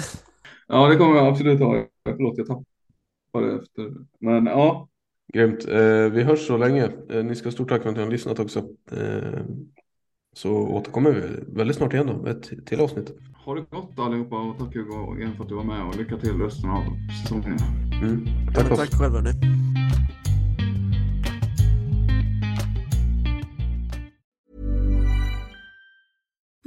[0.68, 1.86] Ja, det kommer jag absolut ha.
[2.03, 3.93] Förlåt, jag tappade efter.
[4.20, 4.89] Men ja.
[5.34, 5.67] Grymt.
[5.67, 6.91] Eh, vi hörs så länge.
[7.23, 8.63] Ni ska ha stort tack för att ni har lyssnat också.
[10.36, 11.21] Så återkommer vi
[11.57, 13.11] väldigt snart igen då med ett till avsnitt.
[13.45, 16.17] Ha det gott allihopa och tack Hugo igen för att du var med och lycka
[16.17, 16.84] till resten av
[17.21, 17.57] säsongen.
[18.03, 18.26] Mm.
[18.55, 19.19] Tack, ja, tack själva.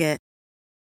[0.00, 0.29] Target.